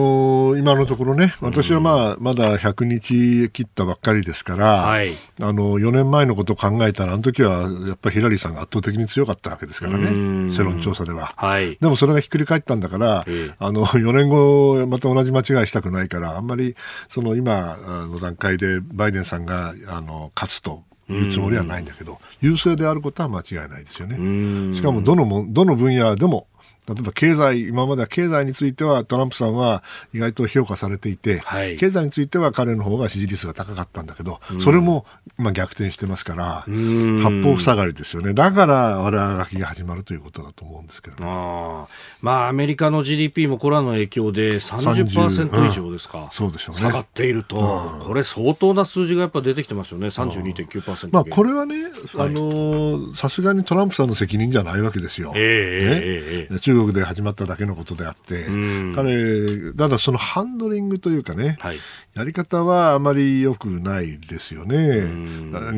[0.57, 11.33] ー、今のところね、私はまあ、まだ100日切ったばっかりですから、はい、あの4年前のことを考えたら、あの時はやっぱりヒラリーさんが圧倒的に強かったわけですからね、世論調査では。
[11.37, 13.26] はい、でもそれがひっくり返ったんだから、
[13.59, 16.76] あの4年後、また同じ間違いしたくないから、あんまり
[17.11, 17.77] その今
[18.11, 24.75] の段階でバイデンさんがあの勝つというつもりはないんだけど、優勢であることは間違いないですよね。
[24.77, 26.47] しかもどのもどの分野でも
[26.88, 29.83] 例えば経済、今までは経済についてはトランプさんは
[30.14, 35.05] 意外と評価されていて、はい、経済については彼の方が支持率が高かったんだけど、それも
[35.38, 38.33] 今逆転してますから、八方塞がりですよね。
[38.33, 41.87] だから、我ががきが始まるということだと思うんですけど、ね、あ
[42.22, 46.81] まあ、アメリカの GDP もコロナの影響で30%以上ですか、うん、そうでしょうね。
[46.81, 47.59] 下がっていると、
[48.01, 51.11] うん、これ相当な数字がやっぱ出てきてますよね、32.9%。
[51.12, 51.77] まあ、これはね、
[52.16, 55.33] あのさすがにトランプさんの責任じゃないわけですよ。
[55.37, 56.55] えー、ね、えー、え。
[56.57, 58.46] ー、中国で始まっただけのことであって、
[58.94, 61.78] 彼、ただそのハンドリングというかね、はい、
[62.18, 65.07] やり方はあまり良くないですよね。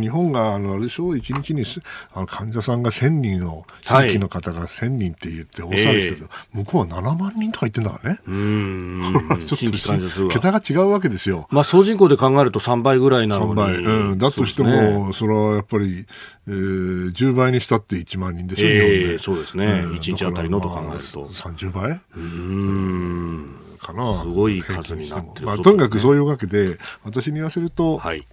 [0.00, 1.66] 日本が、あの、あれでしょ、1日に
[2.14, 8.20] あの患者さんが1000人の、新規の方が1000人って言って大騒ぎしてる、はい、向こうは7万人とか言ってんだからね。
[9.46, 11.46] ちょっと桁が違うわけですよ。
[11.50, 13.52] まあ、総人口で考えると3倍ぐらいなのに。
[13.52, 13.74] 3倍。
[13.74, 14.18] うん。
[14.18, 16.06] だとしても、そ、ね,、れはやっぱり、
[16.48, 21.26] えー、10倍にしたって1万人でしょ、えー、そうですね、うん、1日あたりのと考えると。
[21.26, 22.00] 30倍？
[22.16, 24.18] うんかな。
[24.20, 28.26] すごい数になってる、まあ、とにかくそういうわけで、私に言わせると、はい、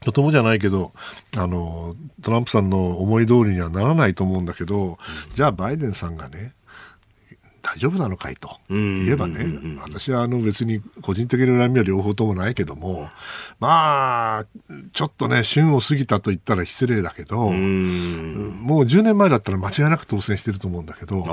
[0.00, 0.92] とてもじゃないけど
[1.36, 4.96] あの、トランプさんの思い通りにはならないと思うんだけど、うん、
[5.34, 6.52] じゃあバイデンさんがね、
[7.62, 9.44] 大丈夫なのかいと言えばね、
[9.82, 13.10] 私はあの別に個人的な恨みは両方ともないけども、
[13.58, 14.46] まあ、
[14.92, 17.52] ちょっとね、旬を過ぎたと言ったら失礼だけど、もう
[18.84, 21.24] 10年前だったら間違いなく当選してると思うんだけど、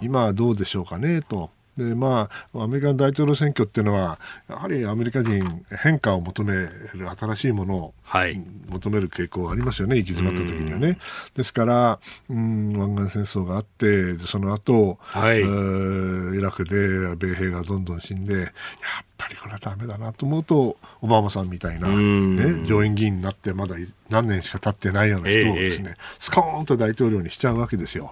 [0.00, 1.50] 今はどうでしょうかねと。
[1.76, 6.70] でまあ、アメリカの大統領選挙っていうのは、やはりアメリカ人、変化を求める、
[7.18, 7.94] 新しいものを
[8.68, 10.98] 求める傾向がありますよね、行き詰まった時にはね。
[11.34, 11.98] ですから、
[12.30, 18.50] うん、湾岸戦争があって、その後、はい、イラクで米兵がどんどん死んで、やっ
[19.16, 23.76] ぱりこれはだめだなと思うと、オバマさんみたいな、ね、上院議員になってまだ
[24.10, 28.10] 何年しか経ってないような人をですね、ええ、スコーンと大統領にしちゃうわけですよ。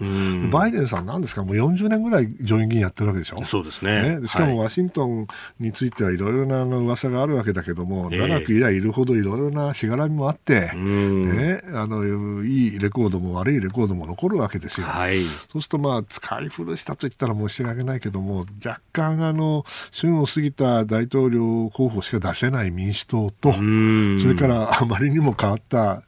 [0.50, 3.44] バイデンさんなんですか、もう40年ぐらい上院議員やってるわけでしょ。
[3.44, 4.18] そうですね。
[4.20, 5.26] ねしかもワシントン
[5.60, 14.86] についてはいろいろな噂があるわけだけども、え、長くいりゃいるほどいろいろなしがらみもあって、ね、あのいいレコードも悪いレコードも残るわけですよ。
[14.86, 26.02] はい、そうするとまあ使い古したと言ったら申し訳ないけども、若干あの旬を過ぎた大統領候補しか出せない民主党と、それからあまりにも変わった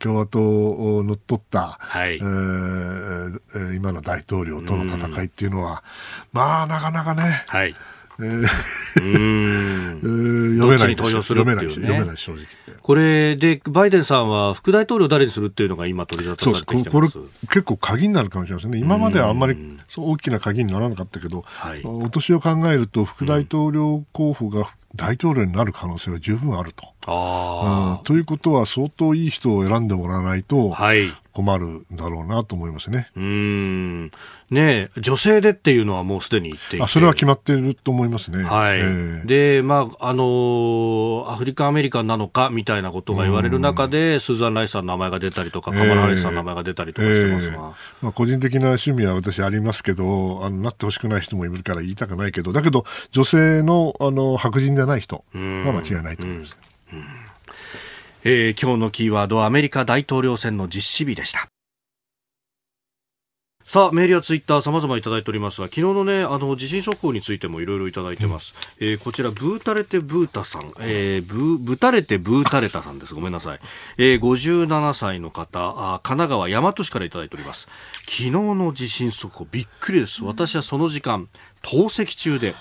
[0.00, 5.84] 共和党を乗っ取った、はい、えー、今の大統領との戦いっていうのは、
[6.32, 7.74] まあなかなかね、はい
[8.20, 8.46] えー、
[10.58, 12.44] 読めないです読めない、読めない正直。
[12.80, 18.78] これでバイデンさんは副大統領誰にするっていうのが今取り沙汰されてきてこれ結構鍵になるかもしれませんね。
[18.78, 19.56] 今まではあんまり
[19.96, 26.86] 大きな鍵にならなかったけど、はい、お年を考えると副大統領候補が大統領になる可能性は十分あると。
[27.06, 33.10] あうん、ということは相当いい人を選んでもらわないと、はい、困るんだろうなと思いますね。
[33.16, 34.12] うん。
[34.50, 36.84] ね女性でっていうのはもうすでに言っていて。
[36.84, 38.44] あそれは決まっていると思いますね。
[38.44, 47.62] はい、えー、で、まああのー、アフリカンアメリカンなのかみたいなことが言われる中で、スーザン・ライスさんの名前が出たりとか、カマラ・ハリスさんの名前が出たりとかしてますが、えーえ。
[47.62, 47.72] ー、
[48.02, 56.56] まあ、個人的な趣味は私ありますけど、あのなってほしくない人もいるから言いたくないけど、だけど、女性のあの白人じゃない人は間違いないと思います。
[56.92, 56.98] うん。
[56.98, 57.23] うん
[58.26, 61.46] えー、今日のキーワードはアメリカ大統領選の実施日でした。
[63.66, 68.54] さあ、メールやツイッター様々いただいておりますが、昨日のね、あの、地震速報についてもいろいろいただいてます。
[68.80, 73.14] うん、えー、こちら、ブータレテブータさん、えー、ブ、ブタレテブータレタさんです。
[73.14, 73.60] ごめんなさい。
[73.98, 77.68] えー、57歳の方、あ神奈川大和市からいただいております。
[78.06, 80.24] 昨日の地震速報、びっくりです。
[80.24, 81.28] 私はその時間、
[81.64, 82.54] 透析中で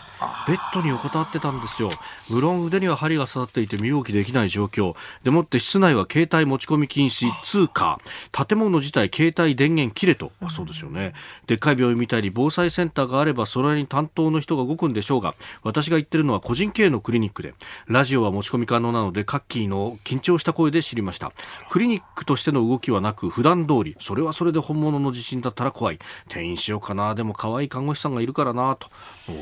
[0.47, 1.89] ベッドに横たわってたんですよ。
[2.29, 4.95] 無論腕には針が刺さっていて身動きできない状況。
[5.23, 7.29] でもって室内は携帯持ち込み禁止。
[7.43, 7.99] 通過
[8.31, 11.13] 建物自体携帯電源切れと、あ、そうですよね。
[11.47, 15.35] でっかい病院みたいに防災センターがあればそれに担当の人が動くんでしょうが。
[15.63, 17.53] 私が言ってるのは個人経営のクリニックで。
[17.87, 21.33] ラジオは持ち込み可能なのでカッキーの緊張した声で知りました。
[21.69, 23.97] クリニックとしての動きはなく普段通り。
[23.99, 25.99] それはそれで本物の地震だったら怖い。
[26.27, 27.13] 転院しようかな。
[27.15, 28.92] でも可愛い看護師さんがいるからなと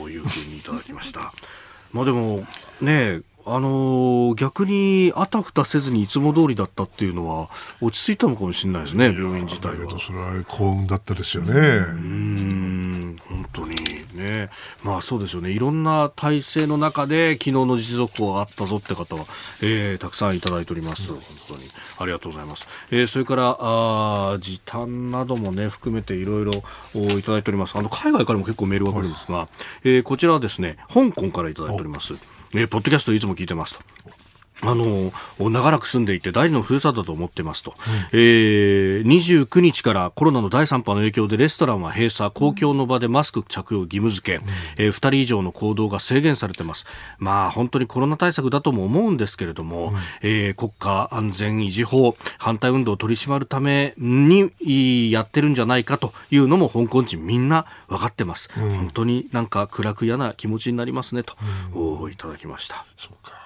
[0.09, 1.33] いうふうにいただきました。
[1.93, 2.45] まあでも
[2.79, 7.49] ねあのー、逆にあたふたせずにいつも通りだったっていうのは
[7.81, 9.89] 落ち着いたのかもしれないですね病院自体は。
[9.99, 11.53] それは幸運だったですよね。
[11.53, 11.55] う
[11.95, 13.75] ん本当に
[14.21, 14.49] ね
[14.83, 19.25] まあそうですよねいろんな体制の中で昨日の実力があったぞって方は、
[19.61, 21.63] えー、たくさんいただいております、本当に
[21.99, 22.67] ありがとうございます。
[22.91, 26.51] えー、それからあ時短などもね含めていろいろ
[26.93, 29.47] いただいておりますあの海外からも結構メールが来るんですが、はい、
[29.83, 32.13] えー、こちらはですね香港からいただいております。
[32.53, 34.20] えー、ポッドキャストいつも聞いてますと。
[34.63, 42.31] あの長らく住んでいて第二のふるさとと思ってますと、うん、えー、29日からコロナの第3波の影響でレストランは閉鎖。
[42.31, 46.85] 公共の場でマスク着用義務付け、うん、えー、2人以上の行動が制限されてます。
[47.17, 61.35] まあ本当にコロナ対策だとも思うんですけれども、うん、えー、国家安全維持法反対運動を取り締まるためにやってるんじゃないかというのも香港人みんな分かってます、うん、本当になんか暗く嫌な気持ちになりますねと、
[61.75, 62.85] うん、いただきました。
[62.97, 63.41] そうか。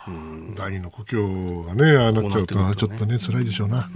[0.56, 3.90] 第二の故郷がねああなっちゃうとちょっとね辛いでしょうな。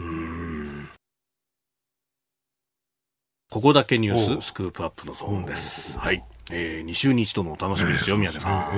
[3.49, 5.97] ここだけニューススクープアップのゾーンです。
[5.97, 6.23] はい。
[6.51, 8.69] えー、2週に一度のお楽しみですよ、宮根さん。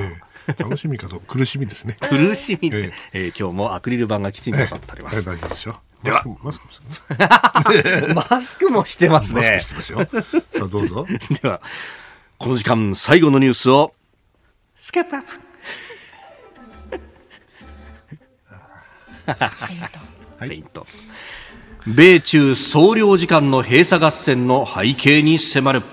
[0.47, 1.97] えー、楽しみかと苦しみですね。
[2.01, 5.25] 苦しみって、えー、今日もアクリル板がきちんと立っております。
[5.25, 5.75] 大丈夫でしょ。
[6.03, 9.57] では、マスクマスクもしてますね。
[9.57, 10.23] マスクしてますよ。
[10.57, 11.05] さあ、どうぞ。
[11.43, 11.61] では、
[12.38, 13.93] この時間、最後のニュースを、
[14.75, 15.51] スケップアップ。
[19.26, 20.86] フェイント。
[21.88, 25.84] 米中総領事館の閉鎖合戦の背景に迫る。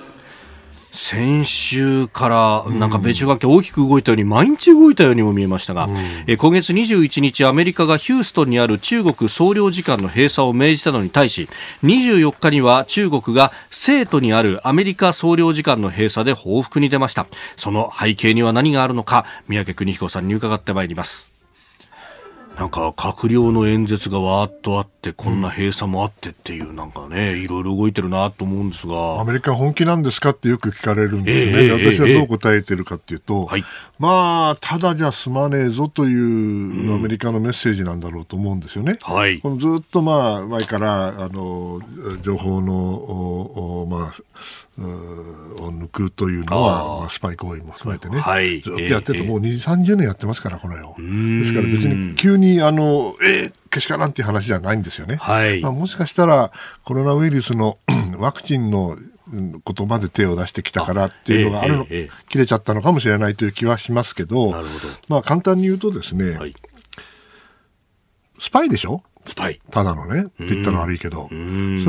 [0.90, 5.88] 先週からなんか米中関係大きく動いたように、毎日動いたようにも見えましたが、
[6.26, 11.48] え今月21日アメリカがヒューストンにある中国総領事館の閉鎖を命じたのに対し
[11.84, 17.26] 24日には中国が成都にあるアメリカ総領事館の閉鎖で報復に出ました。
[17.56, 21.37] その背景には何があるのか三宅邦彦さんに伺ってまいります
[22.58, 29.20] なんか閣僚の演説がわーっとあってこんな閉鎖もあってっていうなんかねいろいろ動いてるなと思うんですが。
[29.20, 33.64] アメリカ本気なんですかってよく聞かれるんですね、えー、私はどう答えてるかっていうと、えー
[33.98, 38.98] まあただじゃ済まねえぞというアメリカのメッセージなんだろうと思うんですよね。
[39.02, 41.80] はい、このずっとまあ前からあの
[42.22, 44.22] 情報のおおまあ
[44.80, 50.94] を抜くというのは、まあ、スパイ行為も含めてね、はい、ずっとやってて、もう2、30年やってますから、この世。
[51.40, 55.16] ですから別に急に、あの、えー、けしからんっていう話じゃないんですよね。
[55.16, 56.52] はい、まあ、もしかしたら、
[56.84, 57.78] コロナウイルスの
[58.18, 58.96] ワクチンの
[59.30, 64.88] 言葉で手を出してきたからっていうのがあるの、えーえー、切れちゃったのかもしれないという気はしますけど、なるほど。
[65.08, 66.54] まあ簡単に言うとですね、はい、
[68.40, 69.02] スパイでしょ？
[69.28, 69.60] スパイ。
[69.70, 71.34] ただのね、って言ったら悪いけど、そ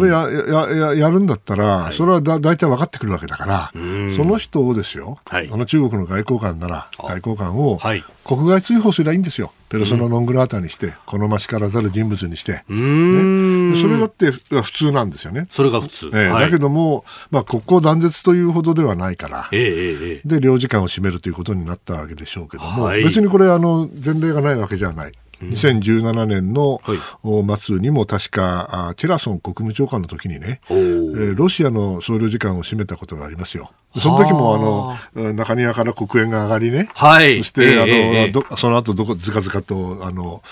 [0.01, 3.79] れややややるんだったら、はい、それはだ大体分かってくるわけだから、そ
[4.23, 7.79] の人をですよ、はい、あの中国の外交官なら、外交官を
[8.23, 9.51] 国外追放すればいいんですよ。
[9.69, 15.47] ペルソナ・ノングラータにして、好ましからざる人物にして、ね、それだって普通なんですよね。
[15.51, 16.07] それが普通。
[16.07, 25.11] えー、はい、だけども、まあ、国交断絶というほどではないから、えー、えー、で、領事館を占めるということになったわけでしょうけども、はい、別にこれ、あの、前例がないわけじゃない。
[25.41, 26.81] 2017年の
[27.61, 33.71] 末にも確か、テラソン国務長官の時にね、えー、ロシアの総領事館を閉めたことがありますよ。
[33.97, 35.15] その時もあ。
[35.17, 40.43] の中庭から黒煙が上がりね、はい、そして、あの、えー、その後どこずかずかとあの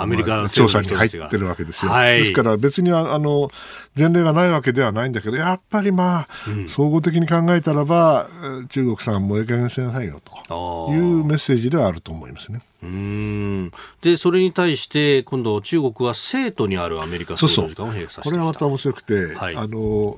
[0.00, 1.92] アメリカの調査に入ってるわけですよ。
[1.92, 3.50] はい、ですから別にあの
[3.96, 8.28] 前例がないわけではないんだけどやっぱりまあ、うん、総合的に考えたらば
[8.68, 12.62] 中国さんもええ加減にしなさいよというメッセージではあると思いますね。
[12.82, 13.72] うん。
[14.00, 20.16] でそれに対して今度中国は成都にあるアメリカ総領事館を閉鎖してこれはまた面白くて、はい、あの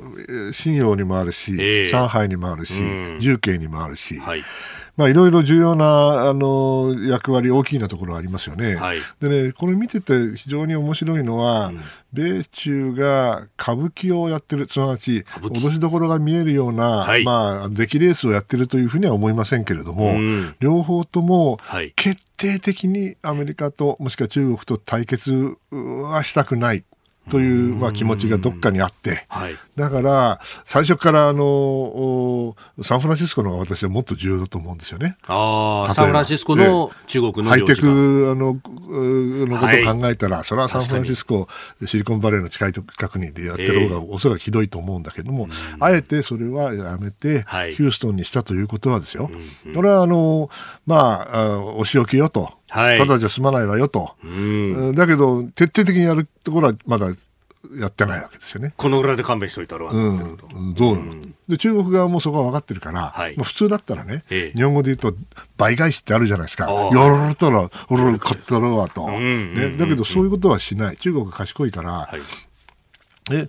[0.52, 2.74] 信用にもあるし、えー、上海にもあるし、
[3.20, 4.42] 重慶にもあるし、はい、
[4.96, 8.76] まあ、いろいろ重要なあの役割、大きなところありますよね。
[8.76, 11.82] はい、でね、これ見てて非常に面白いのは、うん、
[12.12, 21.58] 米中が歌舞伎をやってる、すなわち、脅しどころが見えるような、はい、まあ、出来レースをやってるというふうには思いませんけれども、うん、両方とも、
[21.96, 26.84] 決定的にアメリカと、もしくは中国と対決はしたくない。
[27.30, 35.16] という、まあ、気持ちがどっかにあって、はい、だから最初からあのサンフランシスコのが私はもっと重要だと思うんですよね。
[35.26, 41.46] あサンフランシスコの中国のハイテクあののことを考えたら、はい、それはサンフランシスコ
[41.86, 49.36] シリコンバレーの近い近くにやってる方がおそらくひどいと思うんだけども、えー、あえてそれはやめて、はい、ヒューストンにしたということはですよ、う
[49.68, 50.50] んうん、これはあの
[50.86, 52.61] まあお仕置きよと。
[52.72, 57.12] はい、ただじゃ済まないわよと、うん、だけど、徹底的にやるところはまだ
[57.76, 58.72] やってないわけですよね。
[58.76, 65.14] このぐらいで勘弁しといたら、うん、どう、うん、で中国側もそこは分かってるから、はい、まあ、普通だったらね、ええ、日本語で言うと
[65.58, 66.70] 倍返しってあるじゃないですか。
[66.70, 69.76] やられたら、俺ら買ったろわと、ね。
[69.76, 70.96] だけどそういうことはしない。
[70.96, 72.20] 中国が賢いから、はい、
[73.32, 73.48] え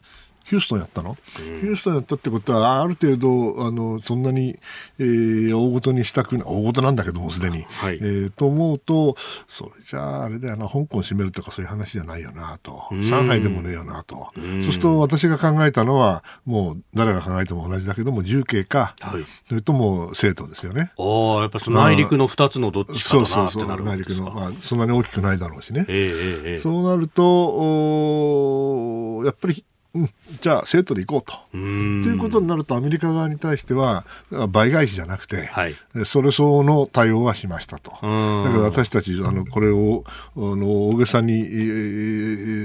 [0.53, 4.59] ヒューストンやったの、うん、ヒューストンやったってことは、ある程度、あのそんなに、
[4.99, 9.15] えー、大ごとにしたくない、大ごとなんだけども、すでに、はい、えー、と思うと、
[9.47, 20.91] それじゃあ、あれだよな、香港を閉めるとかそういう話じゃないよなと、上海でもねえよなと、そうすると私が考えたのは、もう誰が考えても同じだけども、重慶か、はい、それとも生徒ですよね。
[20.99, 25.85] ああ、やっぱその内陸の2つのどっちかなそうそうそう、内陸の、まあ、そんなに大きくないだろうしね。
[25.87, 29.63] えーえー、そうなると、おやっぱり
[29.95, 30.09] うん、
[30.41, 31.33] じゃあ生徒で行こうと。
[31.51, 34.05] ということになるとアメリカ側に対しては
[34.49, 35.75] 倍返しじゃなくて、はい、
[36.05, 37.91] それ相応の対応はしましたと。
[37.91, 40.03] だから私たちあのこれを
[40.35, 41.43] あの大げさに、え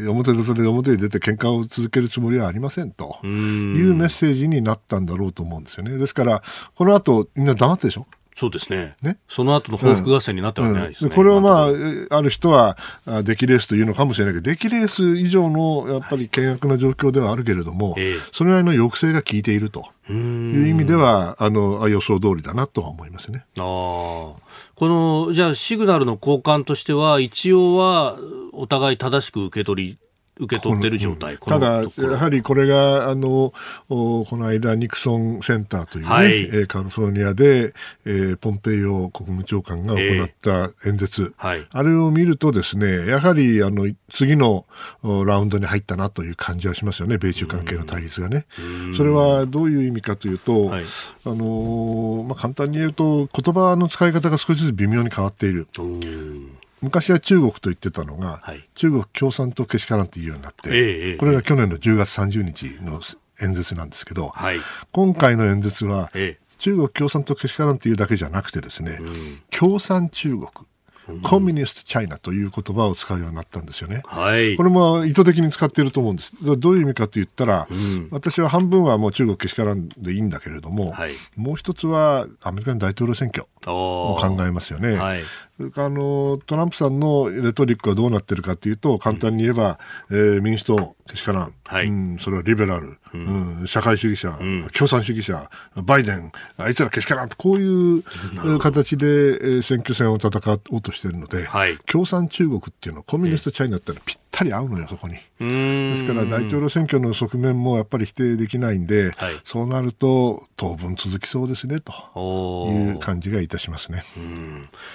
[0.07, 3.27] ー、表立てで表に出て喧嘩を続けるつもりはありませんとい
[3.91, 5.97] うメッセージになったんだろうと思うんですよね。
[5.99, 6.43] ですから
[6.75, 8.07] この後みんな黙ってでしょ？
[8.39, 8.95] そうですね。
[9.03, 9.19] ね。
[9.27, 11.07] その後の報復合戦になったわけないですね。
[11.07, 11.11] うん。
[11.11, 11.73] うん、これはま
[12.13, 12.79] あ、ある人は、
[13.25, 19.87] 出来レースというのかもしれないけど、出来レース以上のやっぱり険悪な状況ではあるけれども、はい、それなりの抑制が効いていると。
[20.09, 23.45] いう意味では、あの予想通りだなとは思いますね。
[23.59, 23.63] あ。
[23.63, 24.37] こ
[24.81, 28.17] のじゃあ、シグナルの交換としては、一応は
[28.53, 29.99] お互い正しく受け取り
[30.39, 33.53] 受け取ってる状態、ただ、やはりこれがあの
[33.89, 37.75] この間、ニクソンセンターというね、はい、カリフォルニアで、
[38.05, 44.65] えー、ポンペイオ国務長官が行った演説、えーはい、あれを見ると、ですねやはりあの次の
[45.03, 48.47] ラウンドに入ったなという感じはしますよね、米中関係の対立がね。
[48.97, 50.85] それはどういう意味かというと、はい、
[51.25, 55.67] あのまあ、簡単に言うと、言葉の使い方が少しずつ微妙に変わっている。
[56.81, 63.01] 昔は中国と言ってたのが、はい、中国共産党けしからんというようになって、えこれが去年の10月30日の
[63.41, 64.61] 演説なんですけど、はい、
[64.93, 69.15] 今回の演説は、え、中国共産党けしからんというだけじゃなくてですね、うん、
[69.51, 70.49] 共産中国、
[71.23, 74.03] コミュニストチャイナという言葉を使うようになったんですよね。
[74.05, 76.33] はい、これも意図的に使っていると思うんです。
[76.59, 84.97] どういう意味かと言ったら、うん、私は半分はもう中国けしからんでいいんだけれども、はい、もう一つはアメリカの大統領選挙を考えますよね。
[84.97, 85.23] はい、
[85.77, 89.79] あのトランプさんのレトリックはどうなってるかというと、簡単に言えば、
[90.09, 98.03] うん、えー、民主党けしからん、はい、うん、それはリベラル、うん、うん、社会主義者、うん、共産主義者、バイデン、あいつらけしからんと、こういう
[98.61, 100.31] 形で、えー、選挙戦を戦
[100.71, 105.15] おうとしているので、はい、共産中国っていうのは、コミュニストチャイナってのはぴったり合うのよ、そこに。
[105.41, 114.05] ですから、大統領選挙の側面もやっぱり否定できないんで、はい、そうなると、当分続きそうですね、という感じがいたしますね。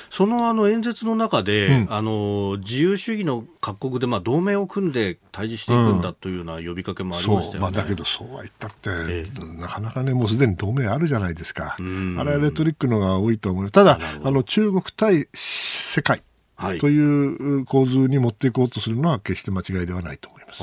[0.10, 7.60] そのあの演説の中で、うん、あの自由主義の各国でまあ同盟を組んで対峙していくんだというような呼びかけもありましたよね。
[7.60, 11.76] まあ、だけどそうは言ったって、ええ、なかなかねもうすでに同盟あるじゃないですか。
[11.78, 11.84] あ
[12.24, 13.72] れはレトリックのが多いと思う。
[13.72, 16.22] ただあの中国対世界
[16.80, 20.60] という構図に持っていこうとするのは決して間違いではないと思います。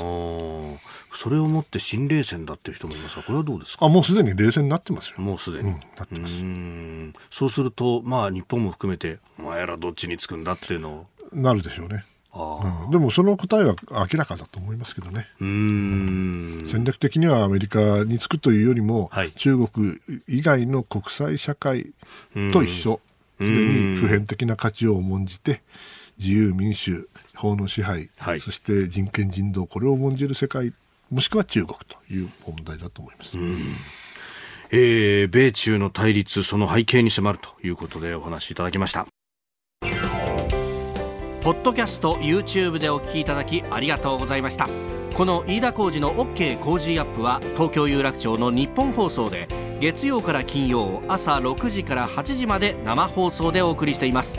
[1.13, 3.85] それをもって新冷戦だっていう人もいますが、これはどうですか？
[3.85, 5.19] あもうすでに冷戦になってますよ。
[5.19, 6.33] もうすでに、うん、なってます。
[7.29, 11.07] そうすると、まあ、日本も含めて、お前らどっちにつくんだっていうのを。
[11.33, 12.05] なるでしょうね。
[12.33, 21.91] うん、でもその答えは明らかだと思いますけどね、うん、戦略的にはアメリカにつくというよりも、はい、中国以外の国際社会
[22.53, 23.01] と一緒、
[23.41, 25.61] すでに普遍的な価値を重んじて、
[26.17, 30.73] 自由民主、法の支配、はい、そして人権人道、これを重んじる世界
[31.11, 33.37] もしくは中国という問題だと思います。
[34.71, 39.07] えー、米中の対立、その背景に迫るということでお話しいただきました。
[41.41, 44.69] ポッドキャスト YouTube でお聞きいただきありがとうございました
[45.15, 49.47] この飯田浩司の OK 工事アップは東京有楽町の日本放送で
[49.81, 54.37] 月曜から金曜朝6時から8時まで生放送でお送りしています。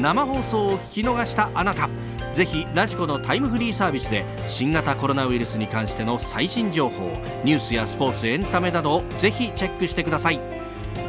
[0.00, 1.90] 生放送を聞き逃したあなた
[2.32, 7.10] ぜひラジコのタイムフリーサービスで新型コロナウイルスに関しての最新情報
[7.44, 10.40] ニュースやスポーツエンタメなどをぜひチェックしてください。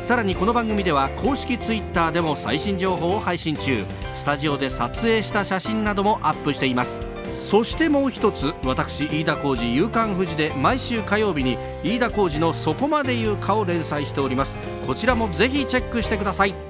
[0.02, 3.86] さらにこの番組では公式 Twitter でも最新情報を配信中。
[4.14, 7.00] スタジオで撮影した写真などもアップしています。
[7.40, 14.60] そしてもう一つ私飯田浩司夕刊富士で毎週火曜日に飯田浩司の「そこまで言うか」を連載しております。
[14.86, 16.69] こちらもぜひチェックしてください。